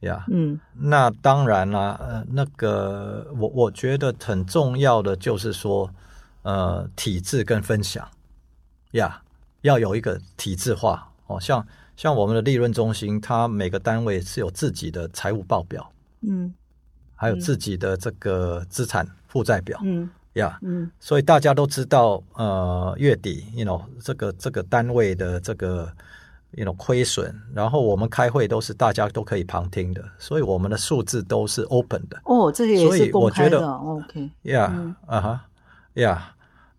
[0.00, 0.24] 呀。
[0.28, 0.58] 嗯。
[0.72, 5.90] 那当然啦，呃，那个我我觉得很重要的就是说，
[6.42, 8.08] 呃，体制跟分享。
[8.92, 9.20] 呀
[9.62, 11.10] 要有一个体制化。
[11.26, 11.66] 哦，像
[11.96, 16.54] 像我们的利润中心，它每个单位是有自己的财务报表，嗯。
[17.16, 19.80] 还有自己的这个资产负债表。
[19.82, 20.90] 嗯呀嗯。
[21.00, 25.92] 所以大家都知道，呃，月底，you know，这个这个单位的这个
[26.52, 32.20] ，you know，亏损，然后我们开会都是大家都可以旁听的，所以我们的数字都是 open 的。
[32.24, 35.44] 哦，这个也所以是公我觉得开的哦，OK，呀嗯，啊哈
[35.94, 36.18] ，，yeah，，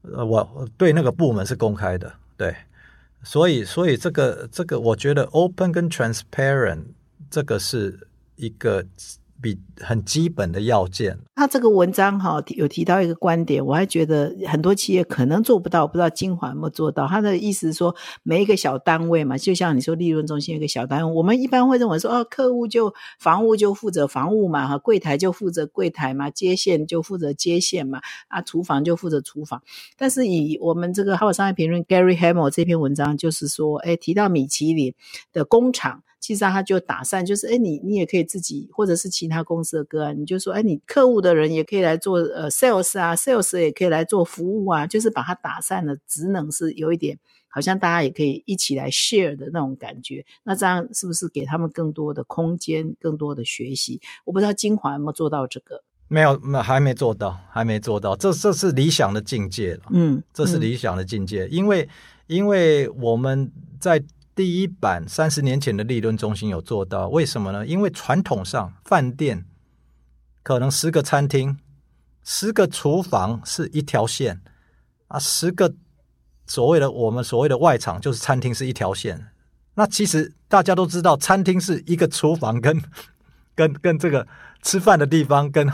[0.04, 2.56] 呃，我我对那个部门是公开的，对，
[3.24, 6.84] 所以所以这个这个，我觉得 open 跟 transparent
[7.30, 8.86] 这个是一个
[9.42, 11.20] 比很基本的要件。
[11.36, 17.06] 他这个文章哈有提到一个观点，我还觉得很多企业可能做不到，不知道金华有没有做到。
[17.08, 29.62] 他的意思是说，每一个小单位嘛，就像你说利润中心一个小单位，我们一般会认为说，哦，客户就房屋就负责房务嘛，哈，柜台就负责柜台嘛，接线就负责接线嘛，啊，厨房就负责厨房。
[29.98, 34.94] 但是以我们这个《哈佛商业评论》Gary Hamel 这篇文章，就是说，哎，提到米其林
[35.34, 36.04] 的工厂。
[36.26, 50.26] 其实他就打散，就是哎，你你也可以自己，或者是其他公司的个案，你就说，哎，你客户的人也可以来做呃 sales 啊，sales 也可以来做服务啊，就是把它打散的职能是有一点，好像大家也可以一起来 share 的那种感觉。
[50.42, 54.02] 那这样是不是给他们更多的空间，更多的学习？
[54.24, 55.84] 我不知道金华有没有做到这个。
[56.08, 58.16] 没有，没还没做到，还没做到。
[58.16, 59.84] 这这是理想的境界了。
[59.92, 61.88] 嗯，这是理想的境界，因为
[62.26, 64.04] 因为我们在
[64.36, 67.66] 第一版三十年前的利润中心有做到，为什么呢？
[67.66, 69.46] 因为传统上饭店
[70.44, 71.58] 可能十个餐厅、
[72.24, 74.42] 十个厨房是一条线
[75.08, 75.74] 啊，十个
[76.46, 79.28] 所谓的我们所谓的外场就是餐厅是一条线。
[79.76, 82.82] 那其实大家都知道，餐厅是一个厨房跟
[83.56, 84.28] 跟跟这个
[84.62, 85.72] 吃饭的地方跟。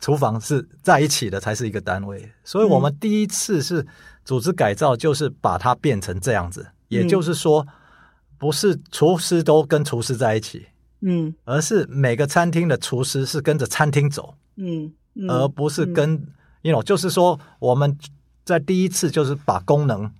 [0.00, 2.28] 厨房是在一起的，才是一个单位。
[2.42, 3.86] 所以，我们第一次是
[4.24, 6.66] 组织改造，就是把它变成这样子。
[6.88, 7.64] 也就是说，
[8.42, 10.66] 不是厨师都跟厨师在一起，
[11.02, 14.92] 嗯，而是每个餐厅的厨师是跟着餐厅走，嗯，
[15.28, 16.20] 而不是跟
[16.62, 17.96] ，you know，就是说我们
[18.44, 20.10] 在第一次就是把功能。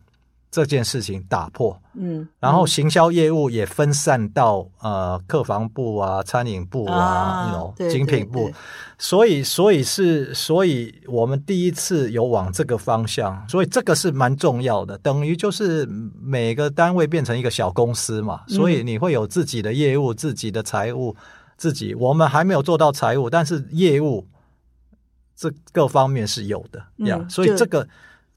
[0.52, 8.52] 这件事情打破，嗯，然后行销业务也分散到呃客房部啊、餐饮部啊、那种精品部，
[8.98, 15.86] 所以所以是所以我们第一次有往这个方向，所以这个是蛮重要的，等于就是
[16.20, 21.16] 每个单位变成一个小公司嘛，所以你会有自己的业务、自己的财务、
[21.56, 24.28] 自己，我们还没有做到财务，但是业务
[25.34, 27.88] 这各方面是有的呀，所以这个。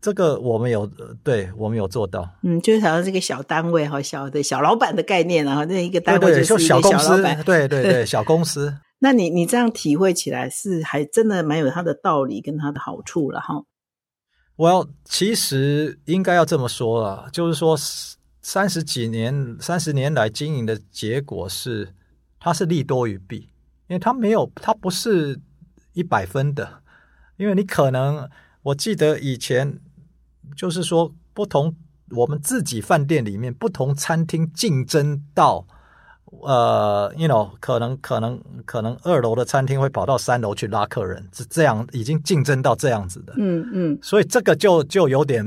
[0.06, 0.86] 这个我们有，
[1.24, 2.30] 对我们有做到。
[2.44, 8.72] 嗯，就是好像这个小单位哈，小的小老板的概念啊，那一个单位就是小公司，对对对， 小公司。
[9.00, 13.64] 那你你这样体会起来是还真的蛮有它的道理跟它的好处了哈。
[14.58, 17.76] 我要其实应该要这么说了，就是说
[18.44, 21.92] 三十几年、三十年来经营的结果是，
[22.40, 23.50] 它是利多于弊，
[23.88, 25.40] 因为它没有，它不是
[25.94, 26.84] 一百分的，
[27.38, 28.30] 因为你可能
[28.62, 29.80] 我记得以前。
[30.56, 31.76] 就是说，不同
[32.12, 35.66] 我们自己饭店里面不同餐厅竞争到，
[36.44, 43.34] 呃，you know，可能可能可能二楼的餐厅会跑到三楼去拉客人，是这样，已经竞争到这样子的。
[43.38, 45.44] 嗯嗯，所以这个就就有点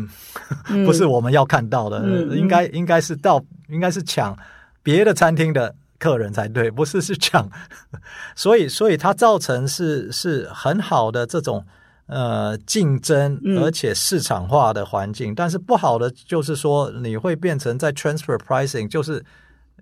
[0.85, 2.05] 不是我们要看到的，
[2.37, 4.37] 应该应该是到应该是抢
[4.83, 7.49] 别的餐厅的客人才对，不是是抢。
[8.35, 11.65] 所以所以它造成是是很好的这种。
[12.09, 19.23] 呃，竞争而且市场化的环境，但是不好的就是说，你会变成在 transfer pricing，就是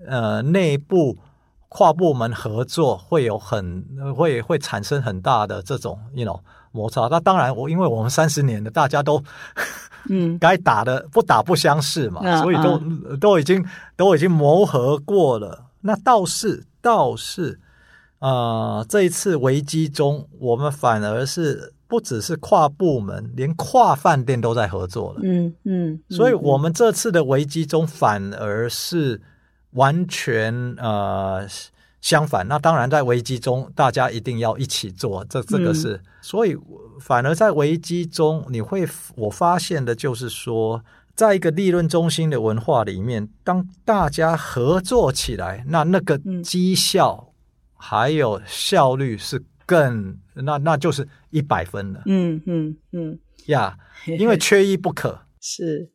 [0.05, 1.17] 呃内部
[1.69, 3.85] 跨部门合作会有很
[4.17, 6.41] 会会产生很大的这种 you know
[6.73, 7.07] 摩擦。
[7.09, 9.23] 那当然，我因为我们三十年的大家都
[10.09, 13.65] 嗯 该打的不打不相识嘛，所以都都已经
[13.95, 15.67] 都已经磨合过了。
[15.83, 17.61] 那倒是倒是
[18.19, 21.75] 啊，这一次危机中，我们反而是。
[21.89, 25.21] 不只是跨部门，连跨饭店都在合作了。
[25.23, 29.21] 嗯嗯，所以我们这次的危机中，反而是
[29.71, 31.47] 完全呃
[32.01, 32.47] 相反。
[32.49, 36.01] 那当然，在危机中，大家一定要一起做，这这个是。
[36.21, 36.57] 所以
[37.01, 40.83] 反而在危机中，你会我发现的就是说，
[41.15, 47.33] 在一个利润中心的文化里面，当大家合作起来，那那个绩效
[47.77, 49.45] 还有效率是。
[49.69, 52.03] 更那那就是一百分了。
[52.07, 53.19] 嗯嗯嗯
[53.49, 53.77] 呀，
[54.19, 55.21] 因为缺一不可。
[55.39, 55.91] 是，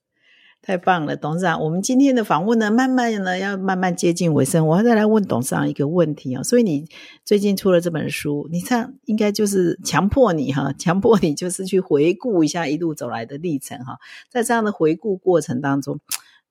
[0.62, 1.60] 太棒了，董事长。
[1.60, 4.68] 我们今天的访问呢，慢慢呢要慢慢接近尾声。
[4.68, 6.44] 我要再来问董事长一个问题啊。
[6.44, 6.86] 所以你
[7.26, 13.98] 最近出了这本书，你这样应该就是强迫你哈， 强迫你就是去回顾一下一路走来的历程哈。
[14.30, 16.00] 在这样的回顾过程当中，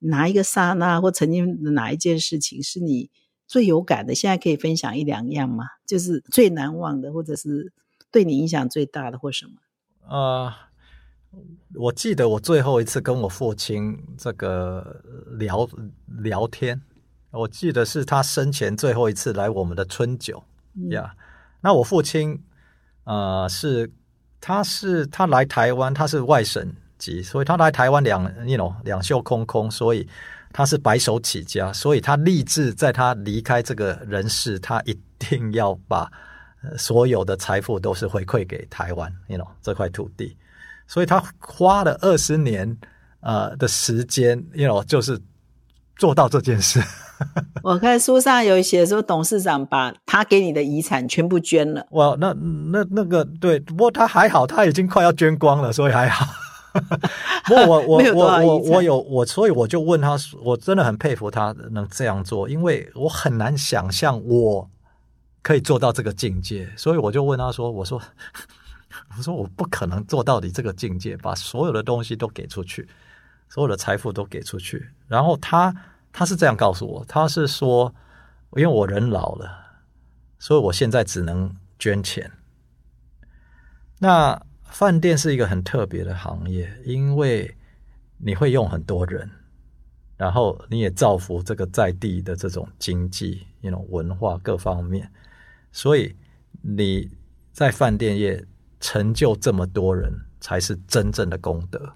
[0.00, 3.08] 哪一个刹那或曾经哪一件事情是你？
[3.46, 5.64] 最有感的，现在可以分享一两样吗？
[5.84, 7.72] 就是最难忘的，或者是
[8.10, 9.52] 对你影响最大的，或什么？
[10.08, 10.52] 呃，
[11.74, 15.02] 我记得我最后一次跟我父亲这个
[15.38, 15.68] 聊
[16.06, 16.80] 聊天，
[17.30, 20.42] 我记得是他生前最后一次来我们的春酒
[20.90, 21.14] 呀。
[21.60, 22.42] 那我父亲
[23.04, 23.92] 呃是
[24.40, 30.08] 他是他来台湾，他是外省籍，所以他来台湾两，you know 两袖空空，所以。
[30.52, 36.10] 他是白手起家，所以他立志在他离开这个人世，他一定要把
[36.76, 40.36] 所有的财富都是回馈给台湾，you know 这块土地。
[40.86, 42.76] 所以他花了二十年
[43.20, 45.20] 呃的时间，you know 就是
[45.96, 46.80] 做到这件事。
[47.62, 51.86] 我看书上有写说，董事长把他给你的遗产全部捐了。
[51.90, 56.26] 哇，那那那个对，不过他还好，他已经快要捐光了，所以还好。
[57.44, 64.70] 不过我我我我我有我，所以我就问他，我真的很佩服他能这样做，因为我很难想象我
[65.42, 68.00] 可以做到这个境界，所以我就问他说：“我说，
[69.16, 72.88] 我说我不可能做到你这个境界，把所有的东西都给出去，
[73.48, 75.74] 所有的财富都给出去。”然后他
[76.12, 77.94] 他是这样告诉我，他是说，
[78.56, 79.82] 因为我人老了，
[80.38, 82.30] 所以我现在只能捐钱。
[83.98, 87.56] 那饭店是一个很特别的行业，因为
[88.18, 89.30] 你会用很多人，
[90.16, 95.10] 然后你也造福这个在地的这种经济、那种文化各方面，
[95.72, 96.14] 所以
[96.62, 97.10] 你
[97.52, 98.44] 在饭店业
[98.80, 101.92] 成就这么多人，才是真正的功德。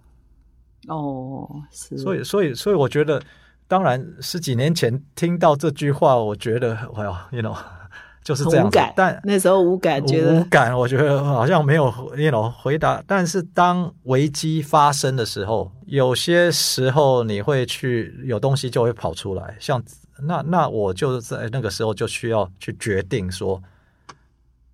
[0.88, 3.22] 哦，是，所以，所以，所以，我觉得，
[3.66, 7.56] 当然十几年前听到这句话，我觉得，哎呦，you know，
[8.22, 8.70] 就是这样。
[8.94, 13.02] 但那时候无感，觉得无感，我觉得好像没有，you know 回答。
[13.06, 19.82] 但是当危机发生的时候，有些时候你会去有东西就会跑出来，像
[20.20, 23.62] 那那我就在那个时候就需要去决定说，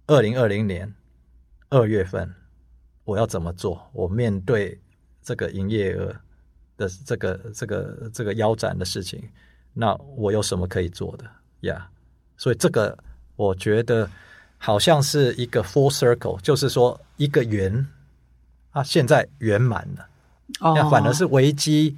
[0.06, 0.94] 二零二零年
[1.70, 2.34] 二月份
[3.04, 3.88] 我要怎么做？
[3.92, 4.78] 我面对
[5.22, 6.14] 这个营业额
[6.76, 9.22] 的这个这个这个腰斩的事情，
[9.72, 11.24] 那我有什么可以做的
[11.60, 11.88] 呀
[12.36, 12.96] 所以这个
[13.36, 14.08] 我觉得
[14.58, 17.86] 好像是一个 full circle，就是说一个圆
[18.72, 20.06] 啊，现在圆满了，
[20.60, 21.96] 那哦，反而是危机。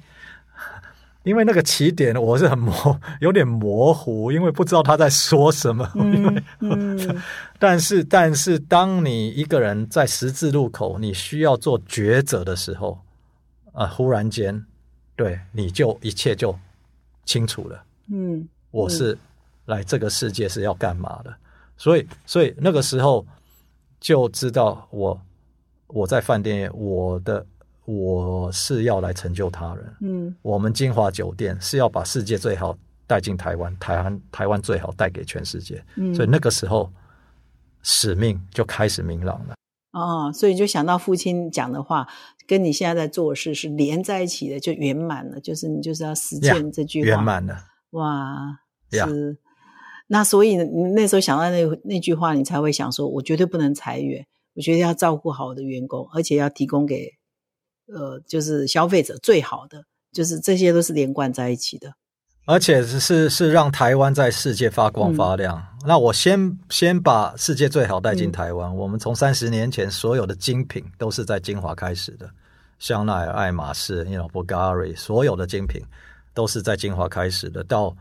[1.23, 2.73] 因为那个起点我是很模，
[3.21, 5.89] 有点模糊，因为不知道他在说什么。
[5.95, 7.21] 嗯 嗯
[7.57, 12.99] 但是，但是，当你一个人在十字路口，你需要做抉择的时候，
[13.71, 14.65] 啊、忽然间，
[15.15, 16.53] 对，你就一切就
[17.23, 17.83] 清楚了。
[18.11, 19.17] 嗯，我是
[19.65, 21.33] 来这个世界是要干嘛的，
[21.77, 23.25] 所以，所以那个时候
[24.01, 25.17] 就知道我
[25.87, 27.45] 我在饭店，我的
[27.85, 29.95] 我是要来成就他人。
[30.01, 35.83] 嗯我们金华酒店是要把世界最好带进台湾，台湾台湾最好带给全世界。
[35.95, 36.91] 嗯，所以那个时候
[37.81, 39.55] 使命就开始明朗了。
[39.91, 42.07] 哦，所以就想到父亲讲的话，
[42.47, 45.39] 跟你现在在做的事是连在一起的，就圆满了。
[45.39, 47.55] 就是你就是要实践这句话，圆满了，
[47.91, 48.59] 哇，
[48.91, 49.37] 呀是。
[50.07, 54.25] 那所以你那时候想到那那句话，你才会想说，我绝对不能裁员，
[54.55, 57.11] 我觉得要照顾好我的员工，而且要提供给
[57.87, 61.93] 呃，就是消费者最好的，就是这些都是连贯在一起的。
[62.45, 65.65] 而且是是是让台湾在世界发光发亮。
[65.85, 68.75] 那我先先把世界最好带进台湾。
[68.75, 72.29] 我们从三十年前所有的精品都是在金华开始的，
[72.79, 75.81] 香奈儿、爱马仕、you know Bulgari，所有的精品
[76.33, 77.63] 都是在金华开始的。
[77.63, 77.95] 到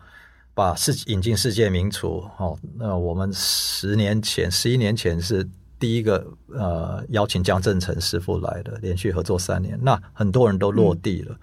[0.55, 5.49] 把世引进世界名厨哦，那我们十年前、十一年前是
[5.83, 6.25] 第一个
[6.55, 11.35] 呃邀请江正成师傅来的，连续合作三年，那很多人都落地了。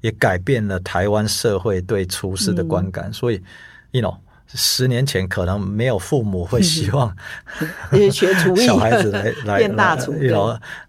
[0.00, 3.42] 也改变了台湾社会对厨师的观感，所以
[3.90, 7.12] ，you know，十年前可能没有父母会希望
[7.90, 10.14] 而且学厨艺，小孩子来来 变大厨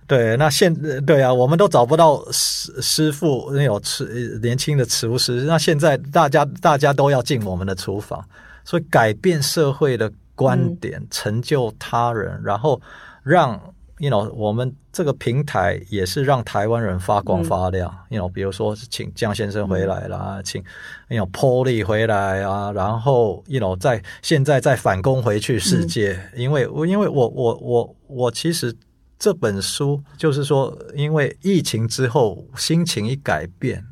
[0.06, 0.72] 对，那现
[1.08, 8.24] 对啊，我们都找不到师师傅那种吃年轻的厨师，那现在大家大家都要进我们的厨房，
[8.64, 12.82] 所以改变社会的观点，成就他人，然后
[13.24, 13.60] 让。
[14.00, 17.94] you know，我们这个平台也是让台湾人发光发亮。
[18.08, 20.64] you know，比如说请江先生回来啦，请
[21.10, 28.74] you know Polly 回来啊，然后 you know 在现在再反攻回去世界，因为因为我我我我其实
[29.18, 33.84] 这本书就是说，因为疫情之后心情一改变，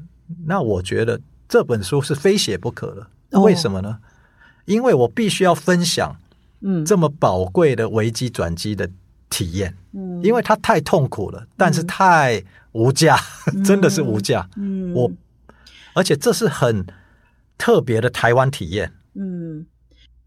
[0.45, 1.19] 那我觉得
[1.49, 3.05] 这本书是非写不可的。
[3.31, 3.97] 哦为什么呢？
[4.63, 6.15] 因为我必须要分享
[6.61, 6.85] 嗯。
[6.85, 8.89] 这么宝贵的危机转机的
[9.29, 9.75] 体验。
[9.93, 10.21] 嗯。
[10.23, 13.19] 因为它太痛苦了，但是太无价，
[13.65, 14.49] 真的是无价。
[14.55, 14.93] 嗯。
[14.93, 15.11] 我，
[15.93, 16.85] 而且这是很
[17.57, 18.93] 特别的台湾体验。
[19.13, 19.65] 嗯。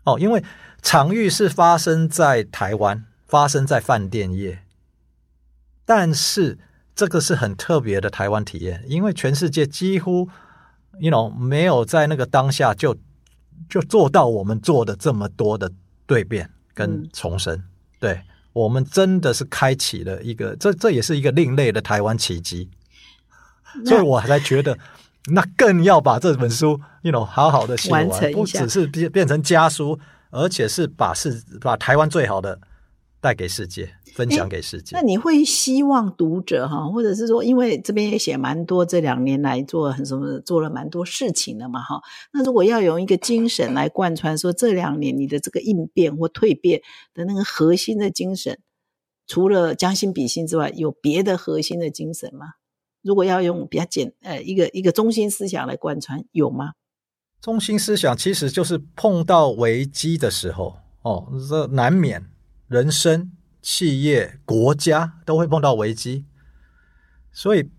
[0.05, 0.43] 哦，因为
[0.83, 4.63] 场域是发生在台湾，发生在饭店业，
[5.85, 6.59] 但是
[6.95, 10.27] 这个是很特别的台湾体验，因为全世界几乎
[10.99, 12.97] ，you know，没有在那个当下就
[13.69, 15.71] 就做到我们做的这么多的
[16.15, 17.09] 蜕变跟嗯。
[17.13, 17.63] 重生，
[17.99, 18.21] 对。
[18.53, 22.69] 我们真的是开启了一个，这这也是一个另类的台湾奇迹，
[23.87, 24.77] 所以我才觉得，
[25.31, 29.97] 那更要把这本书，you know，好好的写完，完成不只是变变成家书，
[30.31, 32.59] 而且是把世把台湾最好的
[33.21, 35.03] 带给世界，分享给世界那。
[35.03, 42.01] 你会希望读者哈，或者是说，因为这边也写蛮多，这两年来做很什么，做了蛮多事情的嘛哈。
[42.33, 46.81] 那如果要用一个精神来贯穿，说这两年你的这个应变或蜕变
[47.15, 48.59] 的那个核心的精神，
[49.27, 52.47] 除了将心比心之外，有别的核心的精神吗？
[53.03, 56.73] 如果要用比较简呃一个一个中心思想来贯穿，有吗？
[57.41, 62.23] 中心思想其实就是碰到危机的时候，哦，这难免
[62.69, 63.33] 人生、
[63.63, 66.25] 企业、国家都会碰到危机，
[67.33, 67.71] 所以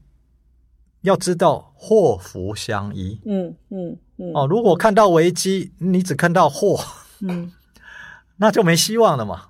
[1.01, 3.19] 要知道祸福相依。
[3.25, 4.31] 嗯嗯嗯。
[4.33, 6.79] 哦，如果看到危机，你只看到祸，
[7.21, 7.51] 嗯，
[8.37, 9.49] 那就没希望了嘛。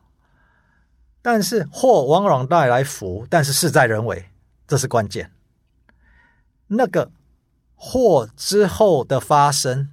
[1.21, 4.29] 但是祸往往带来福，但是事在人为，
[4.67, 5.31] 这是关键。
[6.67, 7.11] 那个
[7.75, 9.91] 祸之后的发生。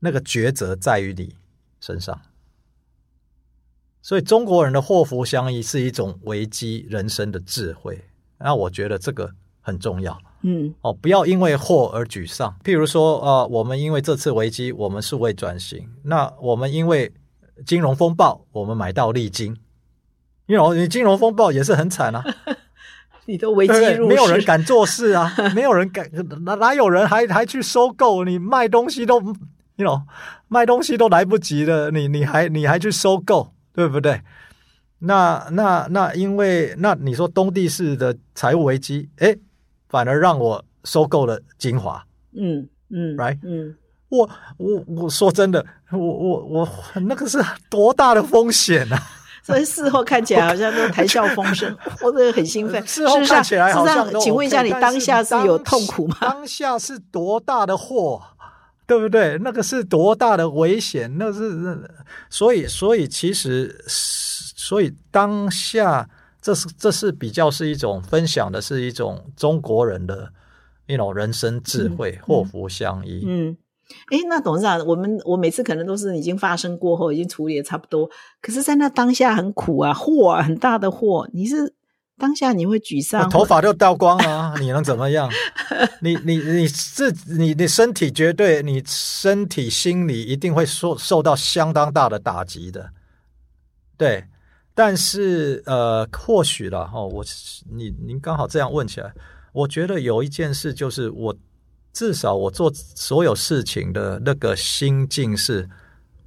[0.00, 1.34] 那个抉择在于你
[1.80, 2.20] 身上，
[4.06, 8.00] 所以中国人的祸福相依是一种危机人生的智慧。
[8.38, 9.28] 那我觉得这个
[9.60, 10.16] 很重要。
[10.42, 12.56] 嗯，哦，不要因为祸而沮丧。
[12.62, 15.88] 譬如说，呃，我们因为这次危机，我们是为转型。
[16.04, 17.12] 那我们因为
[17.66, 19.56] 金融风暴，我们买到利金。
[20.46, 22.24] 因为你金融风暴也是很惨啊，
[23.26, 26.08] 你都危机入没有人敢做事啊， 没有人敢，
[26.44, 28.22] 哪哪有人还还去收购？
[28.24, 29.20] 你卖东西都。
[29.78, 30.02] 你 know
[30.46, 34.20] 卖东西都来不及了，你你还你还去收购，对不对？
[34.98, 39.36] 那那那，因为那你说东地市的财务危机，哎，
[39.88, 42.02] 反而让我收购了精华。
[42.34, 43.76] 嗯嗯，right，嗯，
[44.08, 46.68] 我我我说真的，我我我
[47.02, 48.98] 那个是多大的风险啊！
[49.44, 52.82] 所以事后看起来好像都 谈笑风生，我这个很兴奋。
[52.86, 56.16] 事后看起来好像，请问一下，你当下是有痛苦吗？
[56.20, 58.20] 当下是多大的祸？
[58.86, 59.36] 对不对？
[59.38, 61.12] 那个是多大的危险？
[61.18, 61.80] 那是，
[62.30, 66.08] 所以，所以其实，所以当下，
[66.40, 70.30] 这是这是比较是一种分享的，是一种中国人的
[70.86, 73.24] 一种人生智慧，祸福相依。
[73.26, 73.56] 嗯，
[74.12, 78.08] 哎，那董事长，我们我每次可能都是已经发生过后，已经处理的差不多，
[78.40, 81.74] 可是，在那当下很苦啊，祸啊，很大的祸，你是。
[82.18, 85.30] 当下你会沮丧，头发就掉光了， 你能怎么样？
[86.00, 92.90] 你你你自你你身体绝对，你身体心理一定会受受到相当大的打击的。
[93.98, 94.24] 对，
[94.74, 97.24] 但是呃，或许了哈，我
[97.70, 99.12] 你您刚好这样问起来，
[99.52, 101.36] 我觉得有一件事就是，我
[101.92, 105.68] 至少我做所有事情的那个心境是，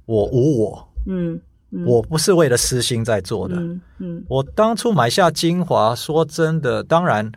[0.06, 1.40] 我无我，嗯。
[1.86, 3.54] 我不是为了私心在做的。
[3.98, 7.30] 嗯，我当初买下精华，说真的，当然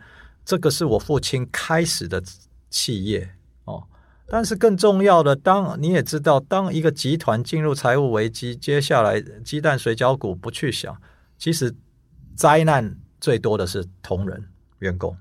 [0.44, 2.20] 这个是我父亲开始的
[2.68, 3.30] 企业
[3.64, 3.84] 哦。
[4.26, 10.96] 但是更重要的，当你也知道，当一个集团进入财务危机，接下来鸡蛋水饺股不去想，
[11.38, 11.72] 其实
[12.34, 14.44] 灾难最多的是同仁
[14.80, 15.16] 员工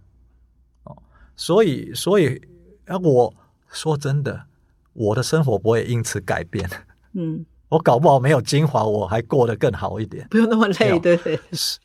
[0.85, 0.97] 哦。
[1.35, 2.41] 所以，所以
[2.87, 3.31] 啊，我
[3.69, 4.45] 说真的，
[4.93, 6.67] 我的生活不会因此改变。
[7.13, 7.45] 嗯。
[7.73, 11.39] 我搞不好没有精华，我还过得更好一点，不用那么累，对对？
[11.51, 11.79] 是，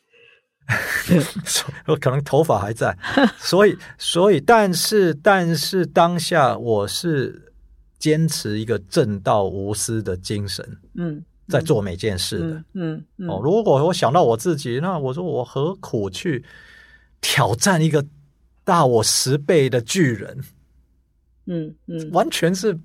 [1.88, 2.94] 我可能头发还在，
[3.38, 7.50] 所以，所以，但是，但是，当下我是
[7.98, 10.62] 坚持一个正道无私的精神，
[10.94, 13.30] 嗯，在做每件事的，嗯嗯。
[13.30, 16.44] 哦，如果我想到我自己，那我说我何苦去
[17.22, 18.04] 挑战一个
[18.62, 20.38] 大我十倍的巨人？
[21.46, 22.78] 嗯嗯，完全是。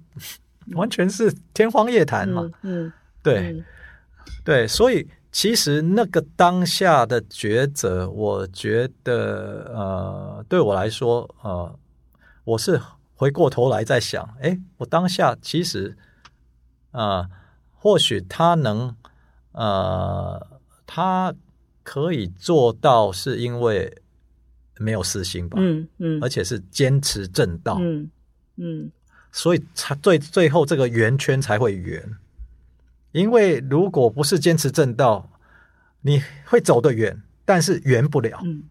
[0.72, 2.50] 完全是天方夜谭嘛？
[2.62, 2.92] 嗯，
[3.22, 3.64] 对，
[4.44, 11.80] 对，所以其实那个当下的抉择，我觉得呃，对我来说，呃，
[12.44, 12.80] 我是
[13.16, 15.96] 回过头来在想，哎，我当下其实
[16.92, 17.28] 啊，
[17.72, 18.96] 或许他能
[19.52, 21.34] 呃，他
[21.84, 24.02] 可以做到，是因为
[24.80, 25.58] 没有私心吧？
[25.60, 27.78] 嗯嗯，而且是坚持正道。
[27.80, 28.10] 嗯
[28.58, 28.92] 嗯。
[29.34, 32.16] 所以才最最后这个圆圈才会圆，
[33.12, 35.32] 因为如果不是坚持正道，
[36.02, 38.40] 你会走得远，但是圆不了。
[38.46, 38.66] 嗯，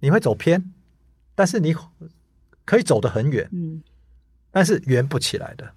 [0.00, 0.72] 你会走偏，
[1.36, 1.72] 但是你
[2.64, 3.48] 可以走得很远。
[3.52, 3.80] 嗯，
[4.50, 5.72] 但是圆不起来的。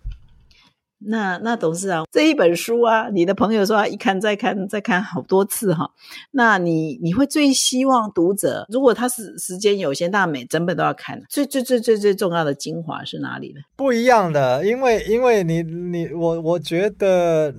[0.99, 5.87] 那那董事长这一本书啊，你的朋友说一看再看再看好多次哈。
[6.31, 11.21] 那你你会最希望读者，如果他是时间有限，那每整本都要看。
[11.29, 13.61] 最最最最最重要的精华是哪里呢？
[13.75, 17.53] 不一样的，因为因为你你我我觉得，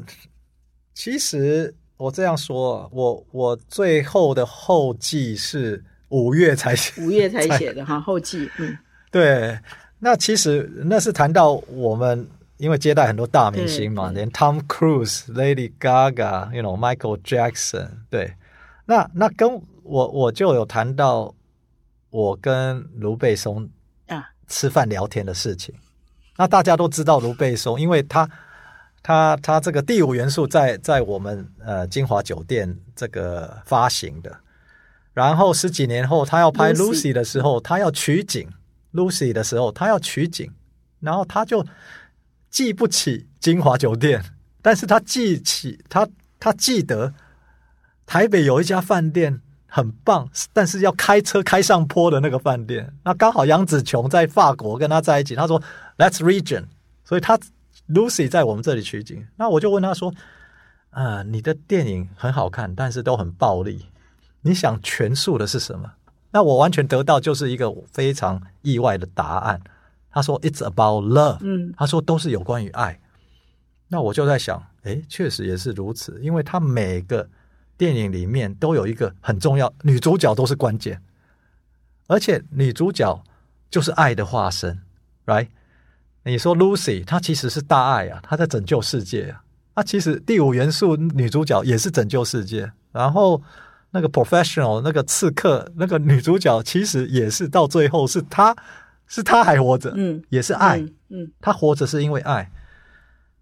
[0.93, 8.51] 其实我这样说，我我最后的后记是五月才写，五月才写的哈后记。
[8.59, 8.77] 嗯，
[9.13, 9.57] 对。
[10.01, 12.29] 那其实那是谈到我们。
[12.59, 18.35] 因为接待很多大明星嘛，连 Tom Cruise、Lady Gaga，you know Michael Jackson，对，
[18.85, 21.35] 那那跟我我就有谈到
[22.11, 23.69] 我跟卢贝松
[24.09, 24.31] 啊。
[24.47, 25.75] 吃饭聊天的事情。
[26.37, 28.29] 那大家都知道卢贝松，因为他
[29.03, 34.37] 他他这个第五元素在在我们呃金华酒店这个发行的，
[35.13, 38.49] 然后十几年后他要拍 Lucy Lucy 的时候，他要取景。
[38.95, 40.51] Lucy 的时候，他要取景，
[41.01, 41.63] 然后他就
[42.51, 44.25] 记不起金华酒店，
[44.63, 46.09] 但是他记起他
[46.41, 47.15] 他记得
[48.07, 52.93] 台北有一家饭店很棒，但是要开车开上坡的那个饭店。
[53.05, 55.63] 那刚好杨紫琼在法国跟他在一起，他说
[55.97, 56.65] That's region，
[57.05, 57.39] 所以他
[57.89, 59.27] Lucy 在我们这里取景。
[59.37, 60.13] 那我就问他说
[60.91, 63.87] ：“啊、你的电影很好看，但是都很暴力，
[64.43, 65.93] 你想诠述的是什么？”
[66.33, 69.61] 那我完全得到就是一个非常意外的答案。
[70.11, 73.01] 他说：“It's about love。”嗯他说都是有关于爱。
[73.89, 77.29] 那我就在想，诶，确实也是如此，因为他每个
[77.77, 81.03] 电影里面都有一个很重要，女主角都是关键，
[82.07, 83.25] 而且女主角
[83.71, 84.81] 就是爱的化身
[85.25, 85.49] ，right？
[86.25, 89.43] 你说 Lucy，她其实是大爱啊，她在拯救世界啊。
[89.77, 93.41] 那其实第五元素女主角也是拯救世界，然后
[93.93, 98.55] 那个 professional 那个刺客那个女主角其实也是到最后是她，
[99.09, 100.79] 是他还活着，嗯，也是爱。
[100.79, 102.51] 嗯嗯他活着是因为爱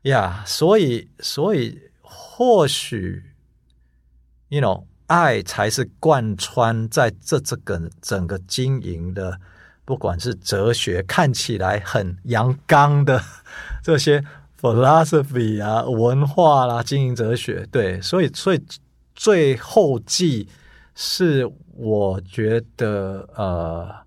[0.03, 3.21] 呀所以所以或许
[4.49, 9.41] ，you know，爱才是贯穿在这这个整个经营的，
[9.85, 13.21] 不管是哲学看起来很阳刚的
[13.83, 14.25] 这些
[14.61, 18.63] philosophy 啊、文化啦、经营哲学，对，所以所以
[19.17, 20.49] 最后记
[20.95, 24.06] 是我觉得呃。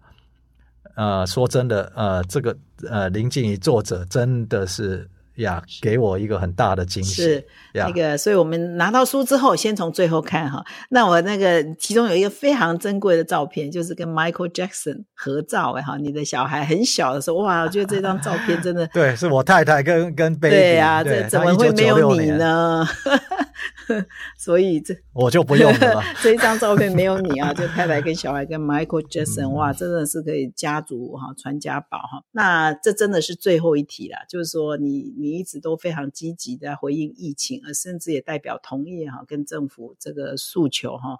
[0.95, 2.55] 呃，说真的，呃，这个
[2.89, 7.89] 呃林静怡作者真的是呀，给我一个很大的惊喜是那。
[7.91, 10.61] 个，所以我们拿到书之后，先从最后看哈。
[10.89, 22.85] 那我那个其中有一个非常珍贵的照片，就是跟 Michael Jackson 合照哎哈，你的小孩很小的时候，哇，我觉得这张照片真的 对，是我太太跟跟 baby，对呀、对这怎么会没有1996你呢？
[24.37, 26.03] 所以这我就不用了吧。
[26.21, 32.23] 这一张照片没有你啊， 就太太跟小孩跟 Michael Jackson，、哇，真的是可以家族哈传家宝哈。
[32.31, 41.17] 那这真的是最后一题啦，就是说你你一直都非常积极的回应疫情，而甚至也代表同业哈跟政府这个诉求哈。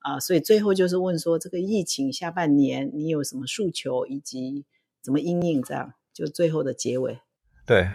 [0.00, 4.64] 啊，所以最后就是问说，这个疫情下半年你有什么诉求，以及
[5.00, 5.62] 怎么应应？
[5.62, 7.20] 这样就最后的结尾。
[7.64, 7.88] 对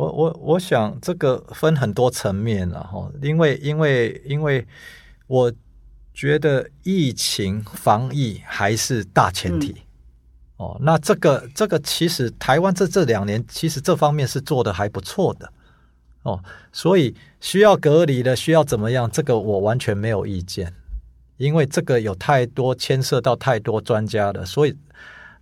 [0.00, 4.66] 我我我想这个分很多层面了哈，因为因为因为
[5.26, 5.52] 我
[6.14, 9.76] 觉得疫情防疫还是大前提。
[10.56, 15.50] 哦，那这个这个其实台湾这这两年其实这方面是做的还不错的
[16.22, 16.38] 哦，
[16.72, 20.72] 所以需要隔离的需要怎么样，这个我完全没有意见，
[21.38, 24.76] 因为这个有太多牵涉到太多专家的，所以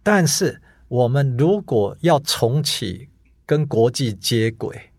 [0.05, 3.09] 但是我们如果要重启
[3.49, 4.91] 跟国际接轨，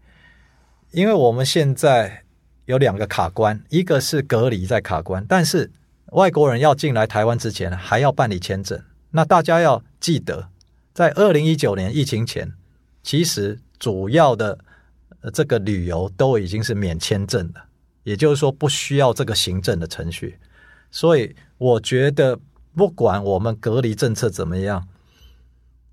[0.89, 2.23] 因为我们现在
[2.65, 5.71] 有两个卡关，一个是隔离在卡关，但是
[6.13, 8.81] 外国人要进来台湾之前还要办理签证。
[9.11, 10.49] 那大家要记得，
[10.95, 12.51] 在二零一九年疫情前，
[13.03, 14.57] 其实主要的
[15.31, 17.61] 这个旅游都已经是免签证的，
[18.01, 20.39] 也就是说不需要这个行政的程序。
[20.89, 22.39] 所以我觉得，
[22.75, 24.87] 不管我们隔离政策怎么样，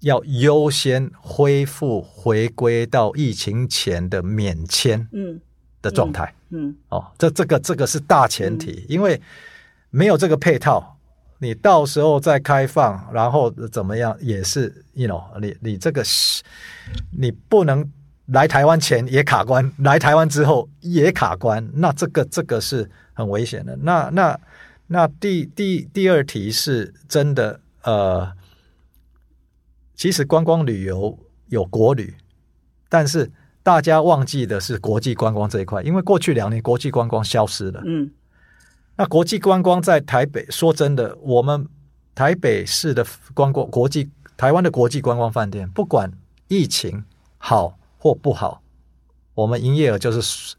[0.01, 5.41] 要优先恢复回归到疫情前的免签嗯
[5.81, 6.33] 的状态。
[6.51, 9.21] 嗯哦，这这个这个是大前提，因为
[9.91, 10.97] 没有这个配套，
[11.39, 16.43] 你到时候再开放，然后怎么样也是，you know，你你这个是
[17.11, 17.85] 你不能
[18.27, 23.77] 来台湾前也卡关，来台湾之后也卡关，那这个这个是很危险的。
[23.83, 24.39] 那那
[24.87, 28.33] 那第第第二题是真的，呃，
[29.97, 31.19] 其实观光旅游
[31.49, 32.15] 有国旅，
[32.89, 33.31] 但是
[33.63, 37.83] 大家忘记的是国际观光这一块，因为过去两年国际观光消失了。
[37.85, 38.11] 嗯。
[38.99, 41.67] 那国际观光在台北，说真的，我们
[42.15, 46.11] 台北市的观光国际台湾的国际观光饭店，不管
[46.49, 47.05] 疫情
[47.37, 48.63] 好或不好，
[49.35, 50.57] 我们营业额就是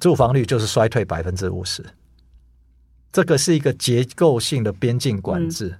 [0.00, 1.84] 住房率就是衰退百分之五十，
[3.12, 5.78] 这个是一个结构性的边境管制，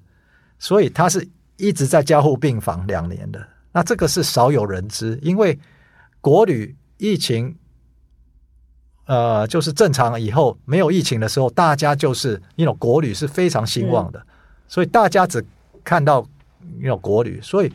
[0.61, 1.29] 所以它是
[1.61, 3.47] 一直在加护病房两年的。
[3.73, 5.57] 那这个是少有人知，因为
[6.21, 7.55] 国旅疫情
[9.07, 14.21] 呃，就是正常以后没有疫情的时候，大家就是那种国旅是非常兴旺的，
[14.67, 15.45] 所以大家只
[15.85, 16.27] 看到
[16.81, 17.73] 那种国旅，所以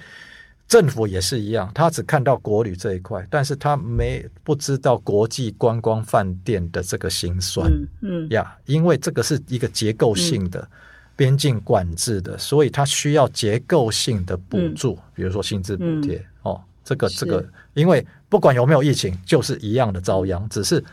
[0.68, 10.68] 政府也是一样，他只看到国旅这一块，但是他没不知道国际观光饭店的这个辛酸嗯嗯呀因为这个是一个结构性的。
[11.16, 20.84] 边境管制的，所以它需要结构性的补助，比如说薪资补贴、哦，这个这个，因为不管有没有疫情，就是一样的遭殃，只是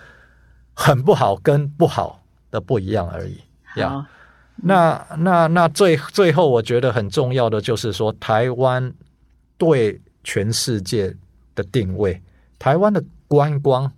[0.74, 3.40] 很不好跟不好的不一样而已
[3.76, 3.88] 呀。
[3.90, 4.06] 好，
[4.56, 8.92] 那那那最最后，我觉得很重要的就是说，台湾
[9.58, 11.14] 对全世界
[11.54, 12.22] 的定位，
[12.58, 13.90] 台湾的观光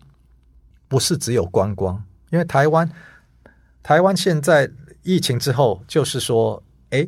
[0.88, 2.90] 不是只有观光，因为台湾
[3.82, 4.70] 台湾现在
[5.04, 7.06] 疫情之后，就是说，哎，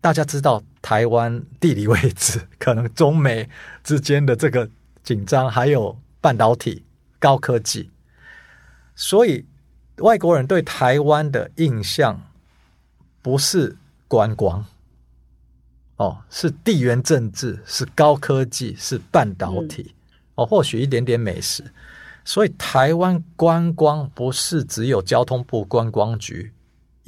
[0.00, 3.48] 大家知道台湾地理位置，可能中美
[3.84, 4.68] 之间的这个
[5.04, 6.84] 紧张，还有半导体、
[7.20, 7.88] 高科技，
[8.96, 9.46] 所以
[9.98, 12.20] 外国人对台湾的印象。
[13.22, 13.76] 不是
[14.08, 14.64] 观光，
[15.96, 19.94] 哦，是地缘政治，是高科技，是半导体，
[20.36, 21.62] 哦，或许一点点美食。
[22.24, 26.50] 所以台湾观光不是只有交通部观光局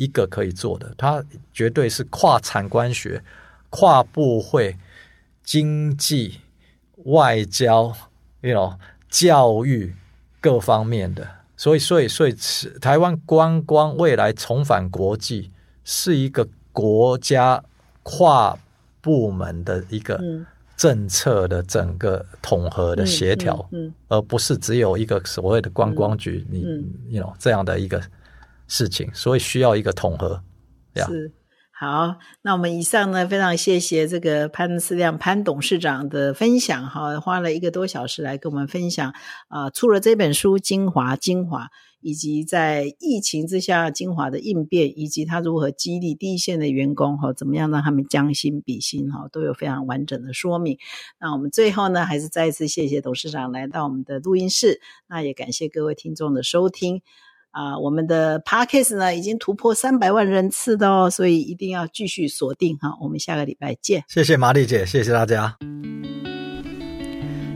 [0.03, 1.23] 一个可以做的，它
[1.53, 3.23] 绝对是跨产官学、
[3.71, 4.77] 跨部会、
[5.45, 6.41] 经济、
[7.05, 7.95] 外交、
[8.41, 8.75] 有
[9.09, 9.95] 教育
[10.41, 11.27] 各方面的。
[11.57, 12.35] 所以，所以，所以，
[12.81, 15.51] 台湾观光未来重返国际。
[15.85, 17.61] 是一个国家
[18.05, 18.57] 跨
[19.01, 20.23] 部门的一个
[20.77, 23.69] 政策的整个统合的协调，
[24.07, 26.65] 而不是只有一个所谓的观光局，你
[27.09, 28.01] 你 know 这样的一个
[28.73, 30.43] 事情，所以需要一个统合。
[30.97, 31.31] 是
[31.79, 39.13] 好，那我们以上呢，非常谢谢这个潘思亮潘董事长的分享，哈，花了一个多小时来跟我们分享
[39.49, 41.69] 啊，出了这本书精华精华。
[42.05, 50.79] 以及在疫情之下，精华的应变，以及他如何激励第一线的员工哈，怎么样让他们将心比心哈，都有非常完整的说明。
[51.21, 57.03] 那我们最后呢，还是再一次谢谢董事长来到我们的录音室，那也感谢各位听众的收听
[57.53, 57.79] 啊。
[57.79, 62.97] 我们的 podcast 呢，已经突破三百万人次的哦，所以一定要继续锁定哈。
[63.01, 64.05] 我们下个礼拜见。
[64.09, 65.92] 谢谢玛丽姐，谢谢大家。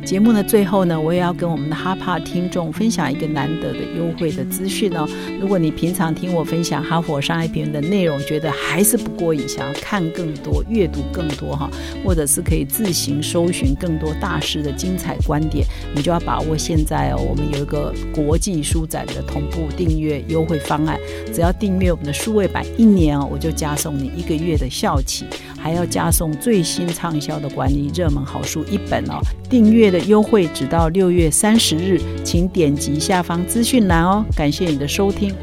[0.07, 5.05] 节目的最后呢，我也要跟我们的哈帕听众分享一个难得的优惠的资讯哦。
[5.41, 11.69] 如果你平常听我分享哈佛商业评论的内容，觉得还是不过瘾，想要看更多、阅读更多哈，
[12.05, 17.17] 或者是可以自行搜寻更多大师的精彩观点，你就要把握现在哦。
[17.29, 20.97] 我们有一个国际书展的同步订阅优惠方案，
[21.35, 25.25] 只要订阅我们的数位版一年哦，我就加送你一个月的校企，
[25.59, 29.19] 还要加送最新畅销的管理热门好书一本哦。
[29.51, 34.25] 订阅优惠只到六月三十日，请点击下方资讯栏哦。
[34.37, 35.35] 感谢你的收听。